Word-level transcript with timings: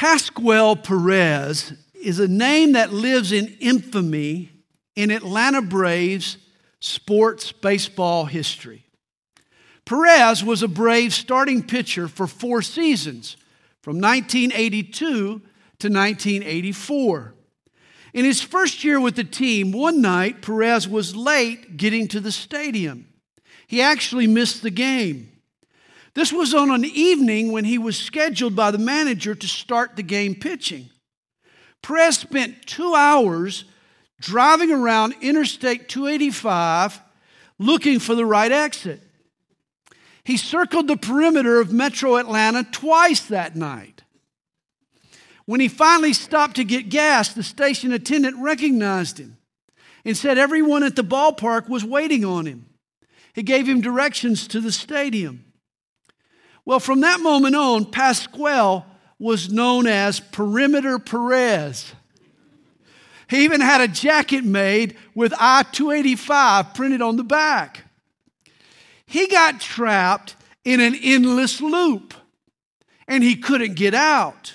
Pascual 0.00 0.76
Perez 0.76 1.74
is 1.92 2.18
a 2.20 2.26
name 2.26 2.72
that 2.72 2.90
lives 2.90 3.32
in 3.32 3.54
infamy 3.60 4.50
in 4.96 5.10
Atlanta 5.10 5.60
Braves 5.60 6.38
sports 6.80 7.52
baseball 7.52 8.24
history. 8.24 8.86
Perez 9.84 10.42
was 10.42 10.62
a 10.62 10.68
Brave 10.68 11.12
starting 11.12 11.62
pitcher 11.62 12.08
for 12.08 12.26
four 12.26 12.62
seasons 12.62 13.36
from 13.82 14.00
1982 14.00 15.02
to 15.02 15.38
1984. 15.38 17.34
In 18.14 18.24
his 18.24 18.40
first 18.40 18.82
year 18.82 18.98
with 18.98 19.16
the 19.16 19.24
team, 19.24 19.70
one 19.70 20.00
night 20.00 20.40
Perez 20.40 20.88
was 20.88 21.14
late 21.14 21.76
getting 21.76 22.08
to 22.08 22.20
the 22.20 22.32
stadium. 22.32 23.06
He 23.66 23.82
actually 23.82 24.26
missed 24.26 24.62
the 24.62 24.70
game. 24.70 25.30
This 26.14 26.32
was 26.32 26.54
on 26.54 26.70
an 26.70 26.84
evening 26.84 27.52
when 27.52 27.64
he 27.64 27.78
was 27.78 27.96
scheduled 27.96 28.56
by 28.56 28.70
the 28.70 28.78
manager 28.78 29.34
to 29.34 29.46
start 29.46 29.96
the 29.96 30.02
game 30.02 30.34
pitching. 30.34 30.90
Perez 31.82 32.18
spent 32.18 32.66
two 32.66 32.94
hours 32.94 33.64
driving 34.20 34.70
around 34.70 35.14
Interstate 35.20 35.88
285 35.88 37.00
looking 37.58 37.98
for 37.98 38.14
the 38.14 38.26
right 38.26 38.50
exit. 38.50 39.00
He 40.24 40.36
circled 40.36 40.88
the 40.88 40.96
perimeter 40.96 41.60
of 41.60 41.72
metro 41.72 42.16
Atlanta 42.16 42.64
twice 42.64 43.20
that 43.22 43.56
night. 43.56 44.02
When 45.46 45.60
he 45.60 45.68
finally 45.68 46.12
stopped 46.12 46.56
to 46.56 46.64
get 46.64 46.90
gas, 46.90 47.32
the 47.32 47.42
station 47.42 47.92
attendant 47.92 48.36
recognized 48.38 49.18
him 49.18 49.38
and 50.04 50.16
said 50.16 50.38
everyone 50.38 50.82
at 50.82 50.96
the 50.96 51.02
ballpark 51.02 51.68
was 51.68 51.84
waiting 51.84 52.24
on 52.24 52.46
him. 52.46 52.66
He 53.34 53.42
gave 53.42 53.68
him 53.68 53.80
directions 53.80 54.46
to 54.48 54.60
the 54.60 54.72
stadium. 54.72 55.44
Well, 56.64 56.80
from 56.80 57.00
that 57.00 57.20
moment 57.20 57.56
on, 57.56 57.86
Pascual 57.86 58.86
was 59.18 59.50
known 59.50 59.86
as 59.86 60.20
Perimeter 60.20 60.98
Perez. 60.98 61.92
He 63.28 63.44
even 63.44 63.60
had 63.60 63.80
a 63.80 63.88
jacket 63.88 64.44
made 64.44 64.96
with 65.14 65.32
I 65.38 65.62
285 65.62 66.74
printed 66.74 67.00
on 67.00 67.16
the 67.16 67.24
back. 67.24 67.84
He 69.06 69.26
got 69.28 69.60
trapped 69.60 70.36
in 70.64 70.80
an 70.80 70.94
endless 71.00 71.60
loop 71.60 72.14
and 73.06 73.22
he 73.22 73.36
couldn't 73.36 73.74
get 73.74 73.94
out, 73.94 74.54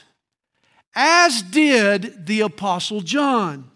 as 0.93 1.41
did 1.41 2.25
the 2.25 2.41
Apostle 2.41 3.01
John. 3.01 3.69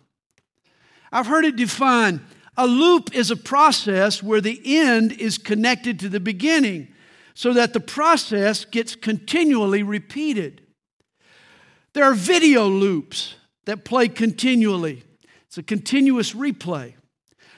I've 1.12 1.28
heard 1.28 1.46
it 1.46 1.56
defined 1.56 2.22
a 2.58 2.68
loop 2.68 3.16
is 3.16 3.32
a 3.32 3.38
process 3.38 4.22
where 4.22 4.42
the 4.42 4.62
end 4.66 5.14
is 5.14 5.38
connected 5.38 6.00
to 6.00 6.10
the 6.10 6.20
beginning 6.20 6.90
so 7.40 7.54
that 7.54 7.72
the 7.72 7.80
process 7.80 8.66
gets 8.66 8.98
continually 8.98 9.82
repeated. 9.82 10.60
There 11.94 12.04
are 12.04 12.14
video 12.14 12.68
loops 12.68 13.36
that 13.64 13.86
play 13.86 14.10
continually, 14.10 15.06
it's 15.48 15.58
a 15.58 15.64
continuous 15.64 16.34
replay. 16.34 16.96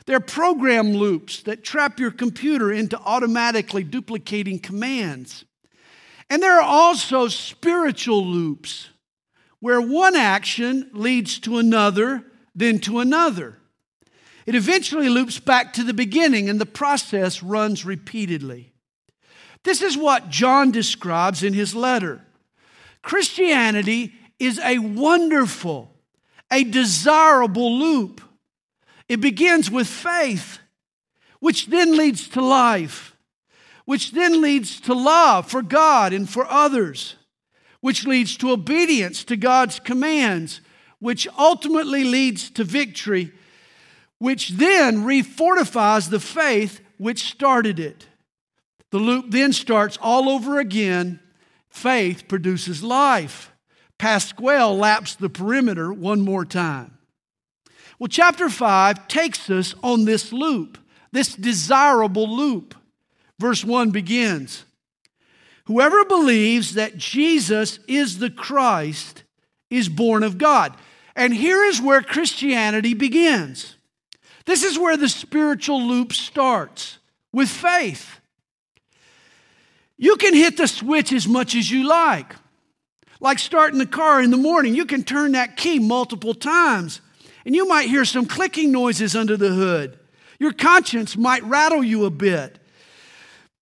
There 0.06 0.16
are 0.16 0.20
program 0.20 0.92
loops 0.92 1.42
that 1.44 1.64
trap 1.64 2.00
your 2.00 2.12
computer 2.12 2.72
into 2.72 2.96
automatically 3.00 3.84
duplicating 3.84 4.60
commands. 4.60 5.46
And 6.30 6.44
there 6.44 6.60
are 6.60 6.62
also 6.62 7.28
spiritual 7.28 8.24
loops 8.24 8.90
where 9.62 9.82
one 9.82 10.16
action 10.16 10.92
leads 10.94 11.40
to 11.40 11.58
another, 11.58 12.24
then 12.54 12.78
to 12.82 13.00
another. 13.00 13.58
It 14.46 14.54
eventually 14.54 15.10
loops 15.10 15.40
back 15.40 15.74
to 15.74 15.84
the 15.84 15.96
beginning, 15.96 16.50
and 16.50 16.62
the 16.62 16.68
process 16.68 17.42
runs 17.42 17.84
repeatedly. 17.84 18.71
This 19.64 19.82
is 19.82 19.98
what 19.98 20.30
John 20.30 20.72
describes 20.72 21.44
in 21.44 21.54
his 21.54 21.76
letter. 21.76 22.22
Christianity 23.02 24.14
is 24.40 24.60
a 24.60 24.80
wonderful, 24.80 25.92
a 26.52 26.64
desirable 26.64 27.78
loop. 27.78 28.22
It 29.08 29.22
begins 29.22 29.70
with 29.70 29.88
faith, 29.88 30.60
which 31.40 31.68
then 31.68 31.96
leads 31.98 32.28
to 32.30 32.42
life, 32.42 33.16
which 33.86 34.12
then 34.12 34.42
leads 34.42 34.80
to 34.82 34.94
love 34.94 35.50
for 35.50 35.62
God 35.62 36.14
and 36.14 36.30
for 36.30 36.46
others, 36.48 37.16
which 37.82 38.06
leads 38.06 38.38
to 38.38 38.52
obedience 38.52 39.24
to 39.26 39.36
God's 39.36 39.80
commands, 39.80 40.62
which 41.00 41.28
ultimately 41.38 42.04
leads 42.04 42.50
to 42.52 42.64
victory, 42.64 43.32
which 44.18 44.50
then 44.50 45.04
refortifies 45.04 46.10
the 46.10 46.20
faith 46.20 46.80
which 46.98 47.24
started 47.24 47.80
it. 47.80 48.08
The 48.92 49.00
loop 49.00 49.26
then 49.30 49.54
starts 49.54 49.98
all 50.02 50.30
over 50.30 50.60
again. 50.60 51.20
Faith 51.70 52.28
produces 52.28 52.84
life. 52.84 53.52
Pasquale 53.98 54.76
laps 54.76 55.16
the 55.16 55.30
perimeter 55.30 55.92
one 55.92 56.22
more 56.22 56.46
time. 56.46 56.98
Well, 58.00 58.08
chapter 58.08 58.50
5 58.50 59.08
takes 59.08 59.50
us 59.50 59.76
on 59.84 60.06
this 60.06 60.34
loop, 60.34 60.78
this 61.12 61.36
desirable 61.36 62.28
loop. 62.28 62.76
Verse 63.40 63.64
1 63.64 63.92
begins 63.92 64.66
Whoever 65.66 66.04
believes 66.06 66.74
that 66.74 66.98
Jesus 66.98 67.80
is 67.88 68.20
the 68.20 68.30
Christ 68.30 69.24
is 69.70 69.88
born 69.88 70.24
of 70.24 70.38
God. 70.38 70.76
And 71.16 71.34
here 71.34 71.64
is 71.64 71.82
where 71.82 72.02
Christianity 72.02 72.94
begins. 72.94 73.76
This 74.46 74.64
is 74.64 74.80
where 74.80 74.98
the 74.98 75.10
spiritual 75.10 75.82
loop 75.82 76.14
starts 76.14 76.98
with 77.32 77.50
faith. 77.50 78.21
You 80.02 80.16
can 80.16 80.34
hit 80.34 80.58
the 80.58 80.68
switch 80.68 81.14
as 81.14 81.28
much 81.28 81.54
as 81.54 81.70
you 81.70 81.88
like. 81.88 82.36
Like 83.20 83.38
starting 83.38 83.78
the 83.78 83.86
car 83.86 84.20
in 84.20 84.32
the 84.32 84.36
morning, 84.36 84.74
you 84.74 84.88
can 84.88 85.04
turn 85.04 85.34
that 85.34 85.58
key 85.58 85.78
multiple 85.78 86.34
times, 86.34 87.02
and 87.46 87.56
you 87.56 87.68
might 87.68 87.88
hear 87.88 88.04
some 88.04 88.26
clicking 88.26 88.72
noises 88.72 89.16
under 89.16 89.38
the 89.38 89.54
hood. 89.54 90.00
Your 90.40 90.54
conscience 90.54 91.16
might 91.16 91.44
rattle 91.44 91.84
you 91.84 92.06
a 92.06 92.10
bit. 92.10 92.58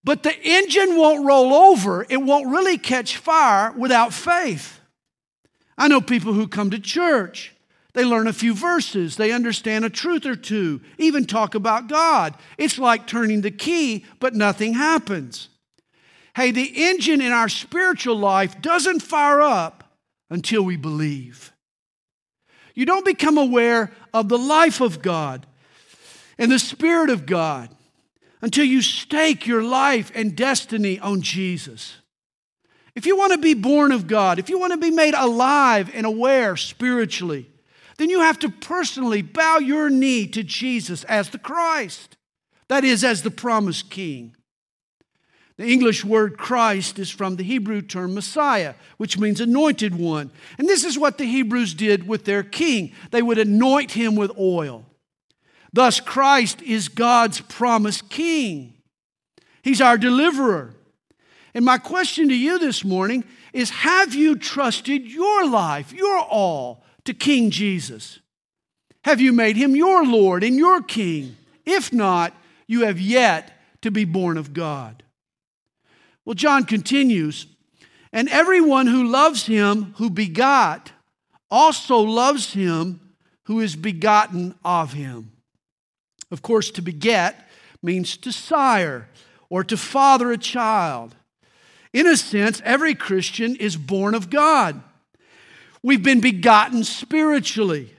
But 0.05 0.23
the 0.23 0.33
engine 0.41 0.95
won't 0.95 1.25
roll 1.25 1.53
over, 1.53 2.05
it 2.09 2.21
won't 2.21 2.47
really 2.47 2.77
catch 2.77 3.17
fire 3.17 3.73
without 3.73 4.13
faith. 4.13 4.79
I 5.77 5.89
know 5.89 5.99
people 5.99 6.31
who 6.31 6.47
come 6.47 6.69
to 6.69 6.79
church. 6.79 7.53
They 7.93 8.05
learn 8.05 8.27
a 8.27 8.33
few 8.33 8.53
verses, 8.53 9.17
they 9.17 9.33
understand 9.33 9.83
a 9.83 9.89
truth 9.89 10.25
or 10.25 10.37
two, 10.37 10.79
even 10.97 11.25
talk 11.25 11.53
about 11.53 11.89
God. 11.89 12.35
It's 12.57 12.79
like 12.79 13.07
turning 13.07 13.41
the 13.41 13.51
key, 13.51 14.05
but 14.21 14.33
nothing 14.33 14.75
happens. 14.75 15.49
Hey, 16.39 16.51
the 16.51 16.87
engine 16.87 17.19
in 17.19 17.33
our 17.33 17.49
spiritual 17.49 18.15
life 18.15 18.61
doesn't 18.61 19.01
fire 19.01 19.41
up 19.41 19.83
until 20.29 20.63
we 20.63 20.77
believe. 20.77 21.51
You 22.73 22.85
don't 22.85 23.03
become 23.03 23.37
aware 23.37 23.91
of 24.13 24.29
the 24.29 24.37
life 24.37 24.79
of 24.79 25.01
God 25.01 25.45
and 26.37 26.49
the 26.49 26.57
Spirit 26.57 27.09
of 27.09 27.25
God 27.25 27.75
until 28.41 28.63
you 28.63 28.81
stake 28.81 29.47
your 29.47 29.61
life 29.61 30.13
and 30.15 30.33
destiny 30.33 30.97
on 30.97 31.19
Jesus. 31.19 31.97
If 32.95 33.05
you 33.05 33.17
want 33.17 33.33
to 33.33 33.37
be 33.37 33.53
born 33.53 33.91
of 33.91 34.07
God, 34.07 34.39
if 34.39 34.49
you 34.49 34.57
want 34.57 34.71
to 34.71 34.79
be 34.79 34.91
made 34.91 35.15
alive 35.15 35.91
and 35.93 36.05
aware 36.05 36.55
spiritually, 36.55 37.49
then 37.97 38.09
you 38.09 38.21
have 38.21 38.39
to 38.39 38.49
personally 38.49 39.21
bow 39.21 39.57
your 39.57 39.89
knee 39.89 40.25
to 40.27 40.43
Jesus 40.43 41.03
as 41.03 41.31
the 41.31 41.37
Christ, 41.37 42.15
that 42.69 42.85
is, 42.85 43.03
as 43.03 43.23
the 43.23 43.29
promised 43.29 43.89
King. 43.89 44.37
The 45.59 45.69
English 45.69 46.05
word 46.05 46.37
Christ 46.37 46.99
is 46.99 47.09
from 47.09 47.35
the 47.35 47.43
Hebrew 47.43 47.81
term 47.81 48.15
Messiah, 48.15 48.75
which 48.95 49.17
means 49.19 49.41
anointed 49.41 49.93
one. 49.93 50.31
And 50.57 50.69
this 50.69 50.85
is 50.85 50.97
what 50.97 51.17
the 51.17 51.25
Hebrews 51.25 51.73
did 51.73 52.07
with 52.07 52.23
their 52.23 52.43
king 52.43 52.93
they 53.11 53.21
would 53.21 53.37
anoint 53.37 53.91
him 53.91 54.15
with 54.15 54.31
oil. 54.39 54.85
Thus, 55.73 55.99
Christ 55.99 56.61
is 56.61 56.87
God's 56.87 57.41
promised 57.41 58.09
king, 58.09 58.75
he's 59.61 59.81
our 59.81 59.97
deliverer. 59.97 60.75
And 61.53 61.65
my 61.65 61.77
question 61.77 62.29
to 62.29 62.35
you 62.35 62.57
this 62.57 62.85
morning 62.85 63.25
is 63.51 63.69
Have 63.69 64.15
you 64.15 64.37
trusted 64.37 65.11
your 65.11 65.45
life, 65.45 65.91
your 65.91 66.19
all, 66.19 66.85
to 67.03 67.13
King 67.13 67.49
Jesus? 67.49 68.19
Have 69.03 69.19
you 69.19 69.33
made 69.33 69.57
him 69.57 69.75
your 69.75 70.05
Lord 70.05 70.41
and 70.41 70.55
your 70.55 70.81
King? 70.81 71.35
If 71.65 71.91
not, 71.91 72.33
you 72.65 72.85
have 72.85 73.01
yet 73.01 73.59
to 73.81 73.91
be 73.91 74.05
born 74.05 74.37
of 74.37 74.53
God. 74.53 75.03
Well, 76.29 76.35
John 76.35 76.65
continues, 76.65 77.47
and 78.13 78.29
everyone 78.29 78.85
who 78.85 79.07
loves 79.07 79.47
him 79.47 79.95
who 79.97 80.11
begot 80.11 80.91
also 81.49 81.97
loves 81.97 82.53
him 82.53 82.99
who 83.45 83.59
is 83.61 83.75
begotten 83.75 84.53
of 84.63 84.93
him. 84.93 85.31
Of 86.29 86.43
course, 86.43 86.69
to 86.69 86.83
beget 86.83 87.49
means 87.81 88.15
to 88.17 88.31
sire 88.31 89.09
or 89.49 89.63
to 89.63 89.75
father 89.75 90.31
a 90.31 90.37
child. 90.37 91.15
In 91.93 92.05
a 92.05 92.15
sense, 92.15 92.61
every 92.63 92.93
Christian 92.93 93.55
is 93.55 93.75
born 93.75 94.13
of 94.13 94.29
God. 94.29 94.79
We've 95.81 96.03
been 96.03 96.21
begotten 96.21 96.83
spiritually. 96.83 97.89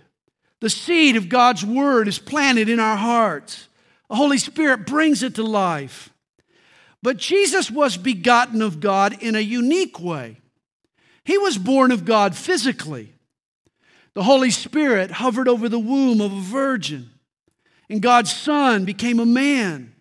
The 0.61 0.71
seed 0.71 1.17
of 1.17 1.29
God's 1.29 1.67
word 1.67 2.07
is 2.07 2.21
planted 2.21 2.69
in 2.69 2.79
our 2.79 2.97
hearts. 2.97 3.67
The 4.09 4.15
Holy 4.15 4.39
Spirit 4.39 4.87
brings 4.87 5.25
it 5.25 5.35
to 5.35 5.43
life. 5.43 6.10
But 7.03 7.17
Jesus 7.17 7.71
was 7.71 7.97
begotten 7.97 8.61
of 8.61 8.81
God 8.81 9.23
in 9.23 9.35
a 9.35 9.41
unique 9.41 10.01
way. 10.01 10.39
He 11.25 11.39
was 11.39 11.59
born 11.59 11.93
of 11.93 12.05
God 12.05 12.37
physically. 12.37 13.15
The 14.15 14.25
Holy 14.25 14.51
Spirit 14.51 15.11
hovered 15.13 15.49
over 15.49 15.69
the 15.69 15.79
womb 15.79 16.21
of 16.21 16.33
a 16.33 16.41
virgin, 16.41 17.11
and 17.89 18.03
God's 18.03 18.33
Son 18.33 18.85
became 18.85 19.21
a 19.21 19.27
man. 19.27 19.95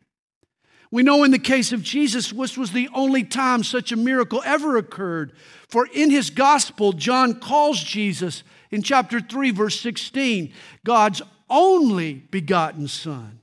We 0.92 1.04
know 1.04 1.24
in 1.24 1.32
the 1.32 1.38
case 1.38 1.72
of 1.72 1.84
Jesus, 1.84 2.32
this 2.32 2.58
was 2.58 2.72
the 2.72 2.90
only 2.94 3.24
time 3.24 3.64
such 3.64 3.92
a 3.92 3.96
miracle 3.96 4.42
ever 4.44 4.76
occurred. 4.76 5.34
For 5.68 5.88
in 5.94 6.10
his 6.10 6.32
gospel, 6.32 6.94
John 6.94 7.40
calls 7.40 7.84
Jesus 7.84 8.44
in 8.72 8.82
chapter 8.82 9.20
3, 9.22 9.52
verse 9.52 9.80
16, 9.80 10.52
God's 10.84 11.22
only 11.48 12.14
begotten 12.14 12.88
Son. 12.88 13.39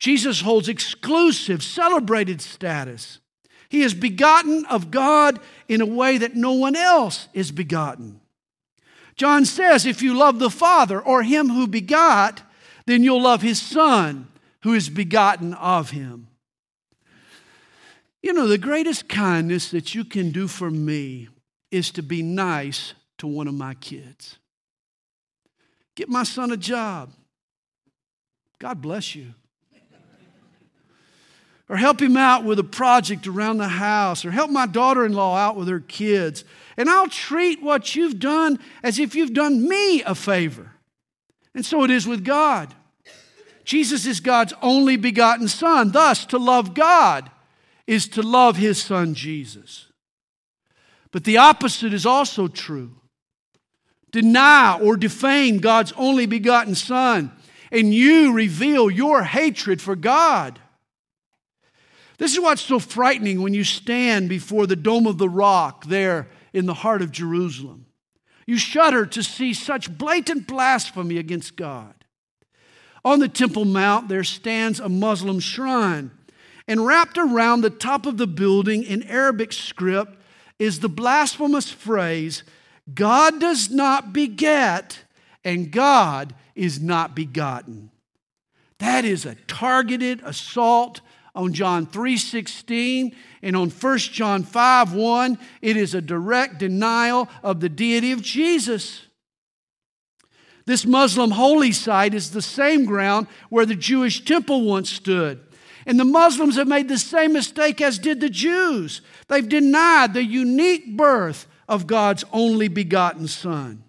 Jesus 0.00 0.40
holds 0.40 0.68
exclusive, 0.68 1.62
celebrated 1.62 2.40
status. 2.40 3.20
He 3.68 3.82
is 3.82 3.94
begotten 3.94 4.64
of 4.66 4.90
God 4.90 5.38
in 5.68 5.80
a 5.80 5.86
way 5.86 6.18
that 6.18 6.34
no 6.34 6.52
one 6.54 6.74
else 6.74 7.28
is 7.32 7.52
begotten. 7.52 8.20
John 9.14 9.44
says, 9.44 9.86
if 9.86 10.02
you 10.02 10.16
love 10.16 10.38
the 10.38 10.50
Father 10.50 11.00
or 11.00 11.22
him 11.22 11.50
who 11.50 11.68
begot, 11.68 12.42
then 12.86 13.04
you'll 13.04 13.22
love 13.22 13.42
his 13.42 13.60
Son 13.60 14.26
who 14.62 14.72
is 14.72 14.88
begotten 14.88 15.54
of 15.54 15.90
him. 15.90 16.28
You 18.22 18.32
know, 18.32 18.46
the 18.46 18.58
greatest 18.58 19.08
kindness 19.08 19.70
that 19.70 19.94
you 19.94 20.04
can 20.04 20.30
do 20.30 20.48
for 20.48 20.70
me 20.70 21.28
is 21.70 21.90
to 21.92 22.02
be 22.02 22.22
nice 22.22 22.94
to 23.18 23.26
one 23.26 23.48
of 23.48 23.54
my 23.54 23.74
kids. 23.74 24.38
Get 25.94 26.08
my 26.08 26.22
son 26.22 26.50
a 26.50 26.56
job. 26.56 27.12
God 28.58 28.80
bless 28.82 29.14
you. 29.14 29.34
Or 31.70 31.76
help 31.76 32.02
him 32.02 32.16
out 32.16 32.44
with 32.44 32.58
a 32.58 32.64
project 32.64 33.26
around 33.28 33.58
the 33.58 33.68
house, 33.68 34.24
or 34.24 34.32
help 34.32 34.50
my 34.50 34.66
daughter 34.66 35.06
in 35.06 35.12
law 35.12 35.36
out 35.36 35.54
with 35.54 35.68
her 35.68 35.80
kids. 35.80 36.44
And 36.76 36.90
I'll 36.90 37.08
treat 37.08 37.62
what 37.62 37.94
you've 37.94 38.18
done 38.18 38.58
as 38.82 38.98
if 38.98 39.14
you've 39.14 39.32
done 39.32 39.66
me 39.68 40.02
a 40.02 40.16
favor. 40.16 40.72
And 41.54 41.64
so 41.64 41.84
it 41.84 41.90
is 41.92 42.08
with 42.08 42.24
God. 42.24 42.74
Jesus 43.64 44.04
is 44.04 44.18
God's 44.18 44.52
only 44.60 44.96
begotten 44.96 45.46
Son. 45.46 45.92
Thus, 45.92 46.26
to 46.26 46.38
love 46.38 46.74
God 46.74 47.30
is 47.90 48.06
to 48.06 48.22
love 48.22 48.56
his 48.56 48.80
son 48.80 49.14
Jesus. 49.14 49.86
But 51.10 51.24
the 51.24 51.38
opposite 51.38 51.92
is 51.92 52.06
also 52.06 52.46
true. 52.46 52.92
Deny 54.12 54.78
or 54.80 54.96
defame 54.96 55.58
God's 55.58 55.92
only 55.96 56.26
begotten 56.26 56.76
son, 56.76 57.32
and 57.72 57.92
you 57.92 58.32
reveal 58.32 58.90
your 58.90 59.24
hatred 59.24 59.82
for 59.82 59.96
God. 59.96 60.60
This 62.20 62.34
is 62.34 62.40
what's 62.40 62.60
so 62.60 62.78
frightening 62.78 63.40
when 63.40 63.54
you 63.54 63.64
stand 63.64 64.28
before 64.28 64.66
the 64.66 64.76
Dome 64.76 65.06
of 65.06 65.16
the 65.16 65.28
Rock 65.28 65.86
there 65.86 66.28
in 66.52 66.66
the 66.66 66.74
heart 66.74 67.00
of 67.00 67.10
Jerusalem. 67.10 67.86
You 68.46 68.58
shudder 68.58 69.06
to 69.06 69.22
see 69.22 69.54
such 69.54 69.96
blatant 69.96 70.46
blasphemy 70.46 71.16
against 71.16 71.56
God. 71.56 71.94
On 73.06 73.20
the 73.20 73.28
Temple 73.28 73.64
Mount, 73.64 74.08
there 74.08 74.22
stands 74.22 74.80
a 74.80 74.90
Muslim 74.90 75.40
shrine 75.40 76.10
and 76.68 76.84
wrapped 76.84 77.16
around 77.16 77.62
the 77.62 77.70
top 77.70 78.04
of 78.04 78.18
the 78.18 78.26
building 78.26 78.82
in 78.82 79.02
Arabic 79.04 79.50
script 79.50 80.18
is 80.58 80.80
the 80.80 80.90
blasphemous 80.90 81.70
phrase 81.70 82.42
God 82.92 83.40
does 83.40 83.70
not 83.70 84.12
beget 84.12 85.04
and 85.42 85.70
God 85.70 86.34
is 86.54 86.82
not 86.82 87.16
begotten. 87.16 87.90
That 88.78 89.06
is 89.06 89.24
a 89.24 89.36
targeted 89.46 90.20
assault 90.22 91.00
on 91.34 91.52
John 91.52 91.86
3:16 91.86 93.14
and 93.42 93.56
on 93.56 93.70
1 93.70 94.12
John 94.12 94.42
5:1 94.44 95.38
it 95.62 95.76
is 95.76 95.94
a 95.94 96.00
direct 96.00 96.58
denial 96.58 97.28
of 97.42 97.60
the 97.60 97.68
deity 97.68 98.12
of 98.12 98.22
Jesus. 98.22 99.02
This 100.66 100.86
Muslim 100.86 101.32
holy 101.32 101.72
site 101.72 102.14
is 102.14 102.30
the 102.30 102.42
same 102.42 102.84
ground 102.84 103.26
where 103.48 103.66
the 103.66 103.74
Jewish 103.74 104.24
temple 104.24 104.62
once 104.62 104.90
stood. 104.90 105.40
And 105.86 105.98
the 105.98 106.04
Muslims 106.04 106.56
have 106.56 106.68
made 106.68 106.88
the 106.88 106.98
same 106.98 107.32
mistake 107.32 107.80
as 107.80 107.98
did 107.98 108.20
the 108.20 108.28
Jews. 108.28 109.00
They've 109.28 109.48
denied 109.48 110.14
the 110.14 110.24
unique 110.24 110.96
birth 110.96 111.46
of 111.68 111.86
God's 111.86 112.24
only 112.32 112.68
begotten 112.68 113.26
Son. 113.28 113.82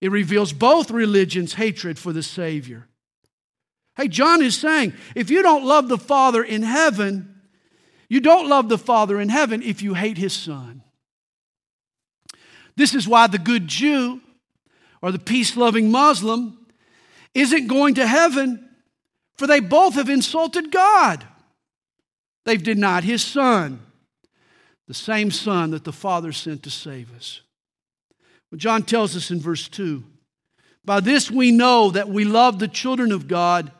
It 0.00 0.10
reveals 0.10 0.52
both 0.52 0.90
religions' 0.90 1.54
hatred 1.54 1.98
for 1.98 2.12
the 2.12 2.22
Savior. 2.22 2.88
Hey, 3.96 4.08
John 4.08 4.42
is 4.42 4.56
saying 4.56 4.94
if 5.14 5.30
you 5.30 5.42
don't 5.42 5.64
love 5.64 5.88
the 5.88 5.98
Father 5.98 6.42
in 6.42 6.62
heaven, 6.62 7.40
you 8.08 8.20
don't 8.20 8.48
love 8.48 8.68
the 8.68 8.78
Father 8.78 9.20
in 9.20 9.28
heaven 9.28 9.62
if 9.62 9.82
you 9.82 9.94
hate 9.94 10.18
His 10.18 10.32
Son. 10.32 10.82
This 12.76 12.94
is 12.94 13.06
why 13.06 13.26
the 13.26 13.38
good 13.38 13.68
Jew 13.68 14.20
or 15.02 15.12
the 15.12 15.18
peace 15.18 15.56
loving 15.56 15.90
Muslim 15.90 16.66
isn't 17.34 17.66
going 17.66 17.94
to 17.94 18.06
heaven 18.06 18.68
for 19.42 19.46
they 19.46 19.60
both 19.60 19.94
have 19.94 20.08
insulted 20.08 20.70
God. 20.70 21.24
They've 22.44 22.62
denied 22.62 23.04
his 23.04 23.24
son, 23.24 23.80
the 24.86 24.94
same 24.94 25.30
son 25.30 25.70
that 25.70 25.84
the 25.84 25.92
Father 25.92 26.32
sent 26.32 26.62
to 26.64 26.70
save 26.70 27.12
us. 27.14 27.40
Well, 28.50 28.58
John 28.58 28.82
tells 28.82 29.16
us 29.16 29.30
in 29.30 29.40
verse 29.40 29.68
2 29.68 30.04
By 30.84 31.00
this 31.00 31.30
we 31.30 31.50
know 31.50 31.90
that 31.90 32.08
we 32.08 32.24
love 32.24 32.58
the 32.58 32.68
children 32.68 33.12
of 33.12 33.28
God 33.28 33.72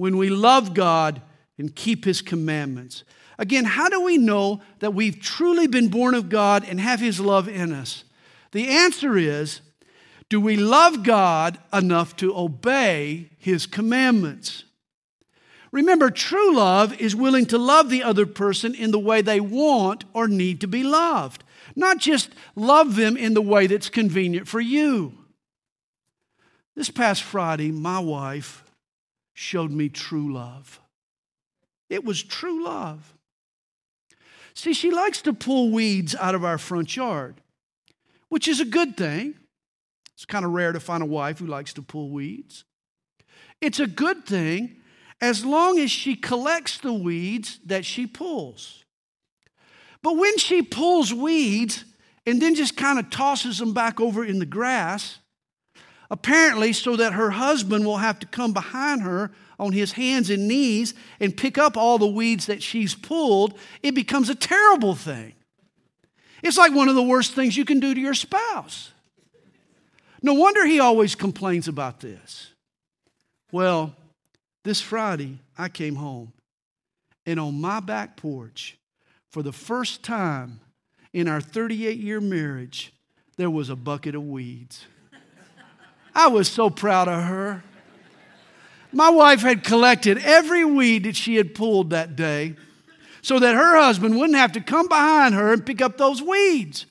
when 0.00 0.16
we 0.16 0.30
love 0.30 0.72
God 0.72 1.20
and 1.58 1.76
keep 1.76 2.06
his 2.06 2.22
commandments. 2.22 3.04
Again, 3.38 3.66
how 3.66 3.90
do 3.90 4.00
we 4.00 4.16
know 4.16 4.62
that 4.78 4.94
we've 4.94 5.20
truly 5.20 5.66
been 5.66 5.88
born 5.88 6.14
of 6.14 6.30
God 6.30 6.64
and 6.66 6.80
have 6.80 7.00
his 7.00 7.20
love 7.20 7.50
in 7.50 7.70
us? 7.70 8.04
The 8.52 8.66
answer 8.68 9.18
is 9.18 9.60
do 10.30 10.40
we 10.40 10.56
love 10.56 11.02
God 11.02 11.58
enough 11.70 12.16
to 12.16 12.34
obey 12.34 13.28
his 13.36 13.66
commandments? 13.66 14.64
Remember, 15.70 16.08
true 16.08 16.56
love 16.56 16.98
is 16.98 17.14
willing 17.14 17.44
to 17.44 17.58
love 17.58 17.90
the 17.90 18.02
other 18.02 18.24
person 18.24 18.74
in 18.74 18.92
the 18.92 18.98
way 18.98 19.20
they 19.20 19.38
want 19.38 20.06
or 20.14 20.28
need 20.28 20.62
to 20.62 20.66
be 20.66 20.82
loved, 20.82 21.44
not 21.76 21.98
just 21.98 22.30
love 22.56 22.96
them 22.96 23.18
in 23.18 23.34
the 23.34 23.42
way 23.42 23.66
that's 23.66 23.90
convenient 23.90 24.48
for 24.48 24.60
you. 24.60 25.12
This 26.74 26.88
past 26.88 27.22
Friday, 27.22 27.70
my 27.70 27.98
wife 27.98 28.64
showed 29.40 29.70
me 29.70 29.88
true 29.88 30.34
love. 30.34 30.78
It 31.88 32.04
was 32.04 32.22
true 32.22 32.62
love. 32.62 33.14
See, 34.52 34.74
she 34.74 34.90
likes 34.90 35.22
to 35.22 35.32
pull 35.32 35.70
weeds 35.70 36.14
out 36.14 36.34
of 36.34 36.44
our 36.44 36.58
front 36.58 36.94
yard, 36.94 37.40
which 38.28 38.46
is 38.46 38.60
a 38.60 38.66
good 38.66 38.98
thing. 38.98 39.34
It's 40.12 40.26
kind 40.26 40.44
of 40.44 40.50
rare 40.50 40.72
to 40.72 40.78
find 40.78 41.02
a 41.02 41.06
wife 41.06 41.38
who 41.38 41.46
likes 41.46 41.72
to 41.74 41.82
pull 41.82 42.10
weeds. 42.10 42.64
It's 43.62 43.80
a 43.80 43.86
good 43.86 44.26
thing 44.26 44.76
as 45.22 45.42
long 45.42 45.78
as 45.78 45.90
she 45.90 46.16
collects 46.16 46.76
the 46.76 46.92
weeds 46.92 47.60
that 47.64 47.86
she 47.86 48.06
pulls. 48.06 48.84
But 50.02 50.18
when 50.18 50.36
she 50.36 50.60
pulls 50.60 51.14
weeds 51.14 51.86
and 52.26 52.42
then 52.42 52.54
just 52.54 52.76
kind 52.76 52.98
of 52.98 53.08
tosses 53.08 53.58
them 53.58 53.72
back 53.72 54.00
over 54.00 54.22
in 54.22 54.38
the 54.38 54.46
grass, 54.46 55.18
apparently 56.10 56.72
so 56.72 56.96
that 56.96 57.12
her 57.12 57.30
husband 57.30 57.84
will 57.84 57.98
have 57.98 58.18
to 58.18 58.26
come 58.26 58.52
behind 58.52 59.02
her 59.02 59.30
on 59.58 59.72
his 59.72 59.92
hands 59.92 60.30
and 60.30 60.48
knees 60.48 60.94
and 61.20 61.36
pick 61.36 61.58
up 61.58 61.76
all 61.76 61.98
the 61.98 62.06
weeds 62.06 62.46
that 62.46 62.62
she's 62.62 62.94
pulled, 62.94 63.56
it 63.82 63.94
becomes 63.94 64.28
a 64.28 64.34
terrible 64.34 64.94
thing. 64.94 65.34
It's 66.42 66.56
like 66.56 66.74
one 66.74 66.88
of 66.88 66.94
the 66.94 67.02
worst 67.02 67.34
things 67.34 67.56
you 67.56 67.64
can 67.64 67.80
do 67.80 67.94
to 67.94 68.00
your 68.00 68.14
spouse. 68.14 68.92
No 70.22 70.34
wonder 70.34 70.66
he 70.66 70.80
always 70.80 71.14
complains 71.14 71.68
about 71.68 72.00
this. 72.00 72.52
Well, 73.52 73.94
this 74.64 74.80
Friday, 74.80 75.38
I 75.56 75.68
came 75.68 75.96
home, 75.96 76.32
and 77.24 77.40
on 77.40 77.60
my 77.60 77.80
back 77.80 78.16
porch, 78.16 78.78
for 79.30 79.42
the 79.42 79.52
first 79.52 80.02
time 80.02 80.60
in 81.12 81.28
our 81.28 81.40
38 81.40 81.98
year 81.98 82.20
marriage, 82.20 82.92
there 83.36 83.50
was 83.50 83.70
a 83.70 83.76
bucket 83.76 84.14
of 84.14 84.24
weeds. 84.24 84.86
I 86.14 86.28
was 86.28 86.48
so 86.48 86.70
proud 86.70 87.08
of 87.08 87.22
her. 87.22 87.62
My 88.92 89.10
wife 89.10 89.40
had 89.42 89.62
collected 89.62 90.18
every 90.18 90.64
weed 90.64 91.04
that 91.04 91.16
she 91.16 91.36
had 91.36 91.54
pulled 91.54 91.90
that 91.90 92.16
day 92.16 92.56
so 93.22 93.38
that 93.38 93.54
her 93.54 93.76
husband 93.76 94.16
wouldn't 94.18 94.38
have 94.38 94.52
to 94.52 94.60
come 94.60 94.88
behind 94.88 95.34
her 95.34 95.52
and 95.52 95.64
pick 95.64 95.80
up 95.80 95.96
those 95.96 96.20
weeds. 96.22 96.86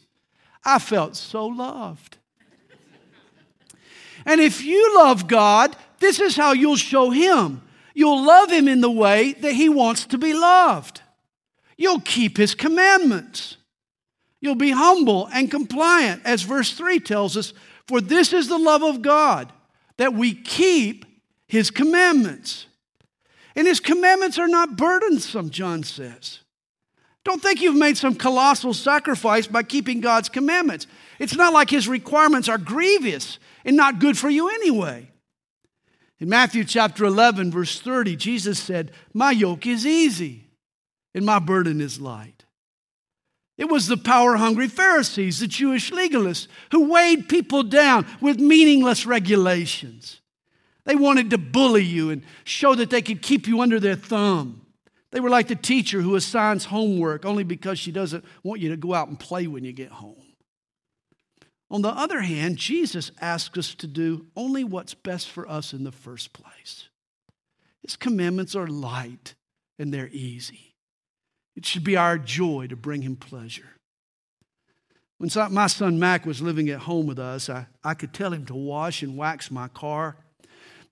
I 0.64 0.80
felt 0.80 1.16
so 1.16 1.48
loved. 1.48 2.18
And 4.26 4.40
if 4.40 4.64
you 4.64 4.96
love 4.98 5.28
God, 5.28 5.76
this 6.00 6.20
is 6.20 6.36
how 6.36 6.54
you'll 6.54 6.76
show 6.76 7.10
him. 7.10 7.62
You'll 7.94 8.24
love 8.26 8.52
him 8.52 8.68
in 8.68 8.82
the 8.82 8.92
way 8.92 9.34
that 9.34 9.54
he 9.54 9.70
wants 9.70 10.06
to 10.08 10.18
be 10.18 10.34
loved. 10.34 11.02
You'll 11.78 12.02
keep 12.02 12.38
his 12.38 12.56
commandments. 12.56 13.58
You'll 14.42 14.56
be 14.56 14.72
humble 14.72 15.28
and 15.34 15.52
compliant, 15.52 16.22
as 16.26 16.44
verse 16.44 16.72
3 16.74 17.00
tells 17.00 17.36
us. 17.36 17.54
For 17.90 18.02
this 18.02 18.34
is 18.34 18.48
the 18.48 18.60
love 18.60 18.84
of 18.84 19.02
God, 19.02 19.52
that 19.98 20.14
we 20.14 20.36
keep 20.36 21.06
his 21.48 21.72
commandments. 21.72 22.68
And 23.56 23.66
his 23.66 23.80
commandments 23.80 24.38
are 24.38 24.48
not 24.48 24.78
burdensome, 24.78 25.50
John 25.50 25.82
says. 25.82 26.42
Don't 27.26 27.42
think 27.42 27.64
you've 27.64 27.76
made 27.76 27.98
some 27.98 28.14
colossal 28.14 28.76
sacrifice 28.76 29.48
by 29.48 29.64
keeping 29.64 30.02
God's 30.02 30.30
commandments. 30.30 30.86
It's 31.18 31.36
not 31.36 31.52
like 31.52 31.72
his 31.72 31.88
requirements 31.88 32.48
are 32.48 32.60
grievous 32.60 33.40
and 33.66 33.76
not 33.76 33.98
good 33.98 34.20
for 34.20 34.30
you 34.30 34.50
anyway. 34.50 35.10
In 36.20 36.30
Matthew 36.30 36.66
chapter 36.66 37.06
11, 37.06 37.50
verse 37.50 37.82
30, 37.82 38.16
Jesus 38.18 38.60
said, 38.60 38.92
My 39.16 39.32
yoke 39.32 39.66
is 39.66 39.88
easy 39.88 40.46
and 41.16 41.26
my 41.26 41.40
burden 41.40 41.82
is 41.82 42.00
light. 42.00 42.39
It 43.60 43.70
was 43.70 43.88
the 43.88 43.98
power 43.98 44.38
hungry 44.38 44.70
Pharisees, 44.70 45.42
the 45.42 45.48
Jewish 45.48 45.92
legalists, 45.92 46.48
who 46.72 46.90
weighed 46.90 47.28
people 47.28 47.62
down 47.62 48.06
with 48.22 48.40
meaningless 48.40 49.06
regulations. 49.06 50.22
They 50.86 50.96
wanted 50.96 51.30
to 51.32 51.38
bully 51.38 51.84
you 51.84 52.10
and 52.10 52.24
show 52.46 52.74
that 52.74 52.90
they 52.90 53.02
could 53.02 53.22
keep 53.22 53.48
you 53.48 53.60
under 53.60 53.78
their 53.78 53.98
thumb. 53.98 54.66
They 55.12 55.20
were 55.20 55.30
like 55.30 55.50
the 55.50 55.56
teacher 55.56 56.00
who 56.00 56.16
assigns 56.16 56.66
homework 56.66 57.26
only 57.26 57.44
because 57.44 57.78
she 57.78 57.92
doesn't 57.92 58.24
want 58.44 58.62
you 58.62 58.70
to 58.70 58.78
go 58.78 58.94
out 58.94 59.10
and 59.10 59.20
play 59.20 59.46
when 59.46 59.66
you 59.66 59.74
get 59.74 59.92
home. 59.92 60.16
On 61.70 61.82
the 61.82 61.90
other 61.90 62.22
hand, 62.22 62.56
Jesus 62.56 63.12
asks 63.20 63.58
us 63.58 63.76
to 63.76 63.88
do 63.88 64.26
only 64.38 64.64
what's 64.64 64.94
best 64.94 65.30
for 65.30 65.46
us 65.50 65.74
in 65.74 65.84
the 65.84 65.92
first 65.92 66.32
place. 66.32 66.88
His 67.82 67.98
commandments 67.98 68.56
are 68.56 68.68
light 68.68 69.36
and 69.78 69.94
they're 69.94 70.10
easy. 70.14 70.69
It 71.60 71.66
should 71.66 71.84
be 71.84 71.98
our 71.98 72.18
joy 72.18 72.68
to 72.68 72.78
bring 72.78 73.02
him 73.02 73.18
pleasure. 73.18 73.76
When 75.18 75.30
my 75.52 75.68
son 75.68 76.00
Mac 76.00 76.26
was 76.26 76.42
living 76.42 76.70
at 76.70 76.80
home 76.80 77.06
with 77.06 77.20
us, 77.20 77.50
I, 77.50 77.68
I 77.84 77.96
could 77.96 78.14
tell 78.14 78.32
him 78.32 78.46
to 78.46 78.56
wash 78.56 79.04
and 79.04 79.18
wax 79.18 79.52
my 79.52 79.68
car. 79.68 80.16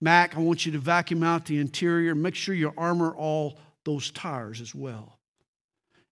Mac, 0.02 0.36
I 0.36 0.42
want 0.42 0.66
you 0.66 0.74
to 0.74 0.78
vacuum 0.78 1.24
out 1.24 1.46
the 1.46 1.60
interior, 1.60 2.14
make 2.16 2.36
sure 2.36 2.54
you 2.54 2.74
armor 2.78 3.16
all 3.16 3.58
those 3.86 4.12
tires 4.12 4.60
as 4.60 4.76
well. 4.76 5.18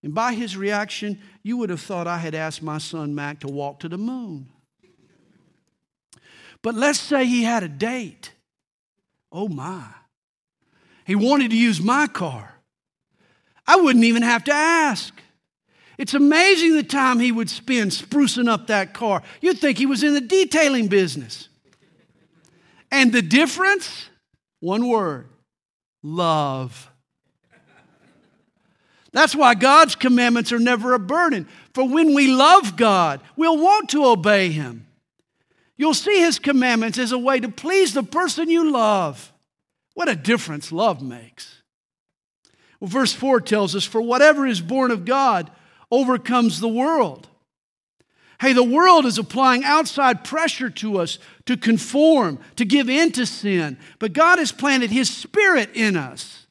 And 0.02 0.16
by 0.16 0.34
his 0.34 0.56
reaction, 0.56 1.20
you 1.44 1.58
would 1.58 1.70
have 1.70 1.82
thought 1.82 2.08
I 2.08 2.20
had 2.20 2.34
asked 2.34 2.64
my 2.64 2.78
son 2.78 3.14
Mac 3.14 3.42
to 3.42 3.48
walk 3.48 3.82
to 3.82 3.90
the 3.90 3.98
moon. 3.98 4.48
But 6.62 6.76
let's 6.76 7.02
say 7.02 7.26
he 7.26 7.44
had 7.44 7.64
a 7.64 7.68
date. 7.68 8.32
Oh 9.34 9.50
my. 9.50 9.86
He 11.06 11.16
wanted 11.16 11.52
to 11.52 11.58
use 11.58 11.82
my 11.82 12.08
car. 12.08 12.55
I 13.68 13.78
wouldn't 13.78 14.06
even 14.06 14.24
have 14.24 14.44
to 14.46 14.54
ask. 14.54 15.14
It's 15.98 16.14
amazing 16.14 16.76
the 16.76 16.84
time 16.84 17.20
he 17.20 17.32
would 17.32 17.50
spend 17.50 17.92
sprucing 17.92 18.50
up 18.50 18.68
that 18.68 18.94
car. 18.94 19.24
You'd 19.42 19.60
think 19.60 19.78
he 19.78 19.86
was 19.86 20.04
in 20.04 20.14
the 20.14 20.22
detailing 20.22 20.88
business. 20.88 21.48
And 22.92 23.12
the 23.12 23.22
difference? 23.22 24.10
One 24.60 24.88
word 24.88 25.28
love. 26.04 26.92
That's 29.12 29.36
why 29.36 29.56
God's 29.56 29.96
commandments 29.96 30.52
are 30.52 30.60
never 30.60 30.94
a 30.94 31.00
burden. 31.00 31.48
For 31.74 31.88
when 31.88 32.14
we 32.14 32.28
love 32.28 32.76
God, 32.76 33.22
we'll 33.38 33.58
want 33.58 33.90
to 33.92 34.06
obey 34.06 34.50
Him. 34.50 34.86
You'll 35.78 35.94
see 35.94 36.20
his 36.22 36.40
commandments 36.40 36.98
as 36.98 37.12
a 37.12 37.18
way 37.18 37.40
to 37.40 37.50
please 37.50 37.94
the 37.94 38.04
person 38.04 38.50
you 38.50 38.72
love. 38.72 39.34
What 39.94 40.10
a 40.10 40.16
difference 40.16 40.72
love 40.72 41.02
makes. 41.02 41.62
Well, 42.86 42.92
verse 42.92 43.14
4 43.14 43.42
tells 43.42 43.76
us, 43.76 43.84
For 43.84 44.00
whatever 44.00 44.46
is 44.46 44.62
born 44.62 44.92
of 44.92 45.06
God 45.06 45.50
overcomes 45.90 46.60
the 46.60 46.68
world. 46.68 47.28
Hey, 48.40 48.54
the 48.54 48.64
world 48.64 49.08
is 49.08 49.18
applying 49.18 49.64
outside 49.64 50.24
pressure 50.24 50.70
to 50.70 51.00
us 51.00 51.18
to 51.48 51.58
conform, 51.58 52.38
to 52.58 52.64
give 52.64 52.88
in 52.88 53.12
to 53.14 53.26
sin, 53.26 53.80
but 53.98 54.14
God 54.14 54.38
has 54.38 54.52
planted 54.52 54.92
His 54.92 55.10
Spirit 55.10 55.72
in 55.74 55.98
us. 55.98 56.46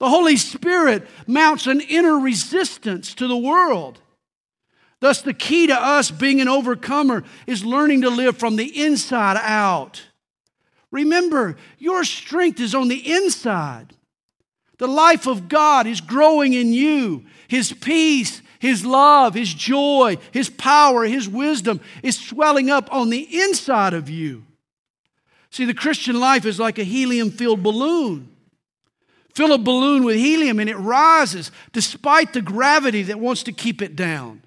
The 0.00 0.08
Holy 0.08 0.36
Spirit 0.36 1.06
mounts 1.28 1.68
an 1.68 1.80
inner 1.82 2.18
resistance 2.18 3.14
to 3.14 3.28
the 3.28 3.36
world. 3.36 4.00
Thus, 4.98 5.22
the 5.22 5.34
key 5.34 5.68
to 5.68 5.80
us 5.80 6.10
being 6.10 6.40
an 6.40 6.48
overcomer 6.48 7.22
is 7.46 7.64
learning 7.64 8.00
to 8.00 8.10
live 8.10 8.38
from 8.38 8.56
the 8.56 8.82
inside 8.82 9.38
out. 9.40 10.02
Remember, 10.90 11.56
your 11.78 12.02
strength 12.02 12.58
is 12.58 12.74
on 12.74 12.88
the 12.88 13.12
inside. 13.12 13.94
The 14.80 14.88
life 14.88 15.26
of 15.26 15.46
God 15.46 15.86
is 15.86 16.00
growing 16.00 16.54
in 16.54 16.72
you. 16.72 17.26
His 17.48 17.70
peace, 17.70 18.40
His 18.58 18.82
love, 18.82 19.34
His 19.34 19.52
joy, 19.52 20.16
His 20.32 20.48
power, 20.48 21.04
His 21.04 21.28
wisdom 21.28 21.82
is 22.02 22.18
swelling 22.18 22.70
up 22.70 22.90
on 22.90 23.10
the 23.10 23.42
inside 23.42 23.92
of 23.92 24.08
you. 24.08 24.46
See, 25.50 25.66
the 25.66 25.74
Christian 25.74 26.18
life 26.18 26.46
is 26.46 26.58
like 26.58 26.78
a 26.78 26.84
helium 26.84 27.30
filled 27.30 27.62
balloon. 27.62 28.34
Fill 29.34 29.52
a 29.52 29.58
balloon 29.58 30.02
with 30.02 30.16
helium 30.16 30.58
and 30.58 30.70
it 30.70 30.76
rises 30.76 31.50
despite 31.74 32.32
the 32.32 32.40
gravity 32.40 33.02
that 33.02 33.20
wants 33.20 33.42
to 33.42 33.52
keep 33.52 33.82
it 33.82 33.94
down. 33.94 34.40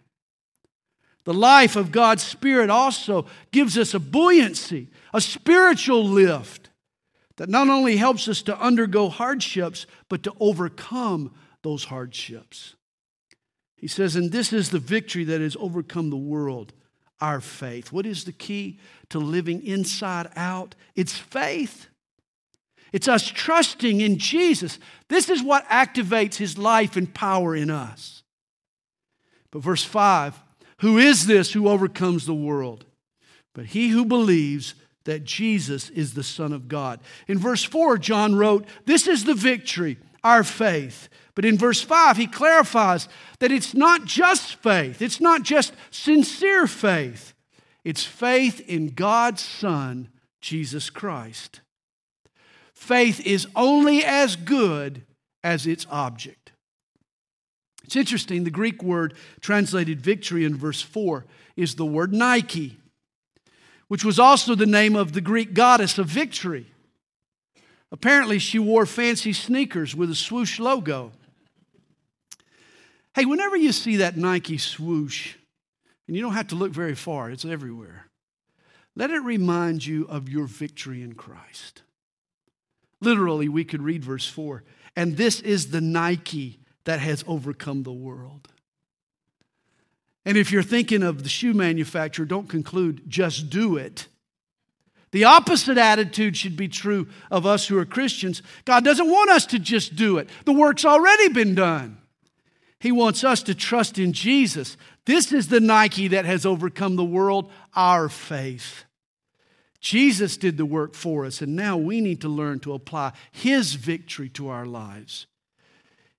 The 1.26 1.34
life 1.36 1.76
of 1.76 1.92
God's 1.92 2.24
Spirit 2.24 2.72
also 2.72 3.28
gives 3.52 3.78
us 3.78 3.94
a 3.94 4.00
buoyancy, 4.00 4.88
a 5.14 5.22
spiritual 5.22 6.04
lift 6.04 6.63
that 7.38 7.50
not 7.50 7.70
only 7.70 7.98
helps 7.98 8.28
us 8.28 8.42
to 8.44 8.60
undergo 8.60 9.10
hardships, 9.10 9.86
but 10.10 10.24
to 10.24 10.34
overcome 10.40 11.34
those 11.64 11.86
hardships. 11.86 12.76
He 13.76 13.88
says, 13.88 14.16
and 14.16 14.32
this 14.32 14.54
is 14.54 14.70
the 14.70 14.80
victory 14.80 15.24
that 15.26 15.42
has 15.42 15.58
overcome 15.60 16.10
the 16.10 16.16
world, 16.16 16.74
our 17.20 17.42
faith. 17.42 17.92
What 17.92 18.06
is 18.06 18.24
the 18.24 18.32
key 18.32 18.80
to 19.10 19.20
living 19.20 19.66
inside 19.66 20.30
out? 20.36 20.76
It's 20.96 21.18
faith. 21.18 21.88
It's 22.94 23.08
us 23.08 23.28
trusting 23.28 24.00
in 24.00 24.20
Jesus. 24.20 24.78
This 25.10 25.28
is 25.28 25.42
what 25.42 25.68
activates 25.68 26.36
his 26.36 26.58
life 26.58 26.96
and 26.96 27.12
power 27.14 27.56
in 27.56 27.70
us. 27.70 28.24
But 29.52 29.64
verse 29.64 29.84
5 29.84 30.40
who 30.78 30.98
is 30.98 31.28
this 31.28 31.54
who 31.54 31.70
overcomes 31.70 32.26
the 32.26 32.34
world? 32.34 32.86
But 33.54 33.68
he 33.68 33.90
who 33.90 34.04
believes 34.04 34.76
that 35.06 35.24
Jesus 35.24 35.90
is 35.90 36.14
the 36.14 36.24
Son 36.24 36.54
of 36.54 36.68
God. 36.68 37.00
In 37.28 37.38
verse 37.38 37.64
4, 37.64 37.98
John 37.98 38.36
wrote, 38.36 38.66
This 38.86 39.08
is 39.08 39.26
the 39.26 39.34
victory, 39.34 39.98
our 40.24 40.44
faith. 40.44 41.10
But 41.36 41.46
in 41.46 41.58
verse 41.58 41.82
5, 41.82 42.18
he 42.18 42.28
clarifies 42.28 43.10
that 43.40 43.52
it's 43.52 43.74
not 43.74 44.06
just 44.06 44.56
faith, 44.56 45.02
it's 45.02 45.20
not 45.20 45.44
just 45.44 45.74
sincere 45.92 46.68
faith, 46.68 47.34
it's 47.84 48.06
faith 48.06 48.62
in 48.62 48.90
God's 48.90 49.42
Son, 49.42 50.10
Jesus 50.42 50.90
Christ. 50.90 51.62
Faith 52.74 53.26
is 53.26 53.48
only 53.56 54.04
as 54.04 54.36
good 54.36 55.06
as 55.44 55.66
its 55.66 55.88
object. 55.90 56.52
It's 57.84 57.96
interesting, 57.96 58.44
the 58.44 58.50
Greek 58.50 58.82
word 58.82 59.14
translated 59.42 60.02
victory 60.02 60.46
in 60.46 60.56
verse 60.56 60.82
4 60.82 61.26
is 61.56 61.76
the 61.76 61.86
word 61.86 62.14
Nike, 62.14 62.78
which 63.94 64.04
was 64.04 64.18
also 64.18 64.56
the 64.56 64.66
name 64.66 64.96
of 64.96 65.14
the 65.14 65.22
Greek 65.22 65.54
goddess 65.54 66.00
of 66.00 66.08
victory. 66.08 66.66
Apparently, 67.92 68.40
she 68.40 68.58
wore 68.58 68.88
fancy 68.88 69.32
sneakers 69.32 69.96
with 69.96 70.10
a 70.10 70.16
swoosh 70.16 70.60
logo. 70.60 71.12
Hey, 73.14 73.26
whenever 73.26 73.56
you 73.56 73.72
see 73.72 73.98
that 73.98 74.18
Nike 74.18 74.58
swoosh, 74.58 75.36
and 76.08 76.16
you 76.16 76.24
don't 76.24 76.34
have 76.34 76.48
to 76.48 76.56
look 76.56 76.72
very 76.72 76.96
far, 76.96 77.30
it's 77.30 77.46
everywhere, 77.46 78.08
let 78.96 79.12
it 79.12 79.20
remind 79.20 79.86
you 79.86 80.08
of 80.10 80.28
your 80.28 80.48
victory 80.48 81.04
in 81.04 81.14
Christ. 81.14 81.84
Literally, 83.00 83.48
we 83.48 83.64
could 83.64 83.84
read 83.84 84.04
verse 84.04 84.28
4 84.28 84.64
and 84.96 85.18
this 85.18 85.40
is 85.40 85.70
the 85.70 85.82
Nike 85.82 86.62
that 86.86 87.00
has 87.00 87.24
overcome 87.28 87.84
the 87.84 87.94
world. 87.94 88.48
And 90.26 90.38
if 90.38 90.52
you're 90.52 90.64
thinking 90.64 91.04
of 91.04 91.24
the 91.24 91.30
shoe 91.30 91.54
manufacturer, 91.54 92.26
don't 92.26 92.48
conclude, 92.48 93.04
just 93.08 93.50
do 93.50 93.78
it. 93.78 94.08
The 95.12 95.26
opposite 95.26 95.78
attitude 95.78 96.36
should 96.36 96.58
be 96.58 96.68
true 96.68 97.08
of 97.30 97.46
us 97.46 97.68
who 97.68 97.78
are 97.78 97.86
Christians. 97.86 98.42
God 98.66 98.84
doesn't 98.84 99.10
want 99.10 99.30
us 99.30 99.46
to 99.48 99.60
just 99.60 99.96
do 99.96 100.18
it, 100.18 100.30
the 100.46 100.54
work's 100.54 100.86
already 100.86 101.30
been 101.30 101.56
done. 101.56 101.98
He 102.80 102.92
wants 102.92 103.24
us 103.24 103.42
to 103.44 103.56
trust 103.56 103.98
in 103.98 104.12
Jesus. 104.12 104.76
This 105.06 105.32
is 105.32 105.48
the 105.48 105.62
Nike 105.62 106.10
that 106.10 106.26
has 106.26 106.46
overcome 106.46 106.98
the 106.98 107.04
world, 107.06 107.50
our 107.76 108.10
faith. 108.10 108.84
Jesus 109.80 110.36
did 110.36 110.58
the 110.58 110.66
work 110.66 110.94
for 110.94 111.26
us, 111.26 111.42
and 111.42 111.56
now 111.56 111.78
we 111.78 112.02
need 112.02 112.20
to 112.22 112.28
learn 112.28 112.60
to 112.62 112.74
apply 112.74 113.14
His 113.32 113.76
victory 113.76 114.28
to 114.30 114.50
our 114.50 114.66
lives. 114.66 115.28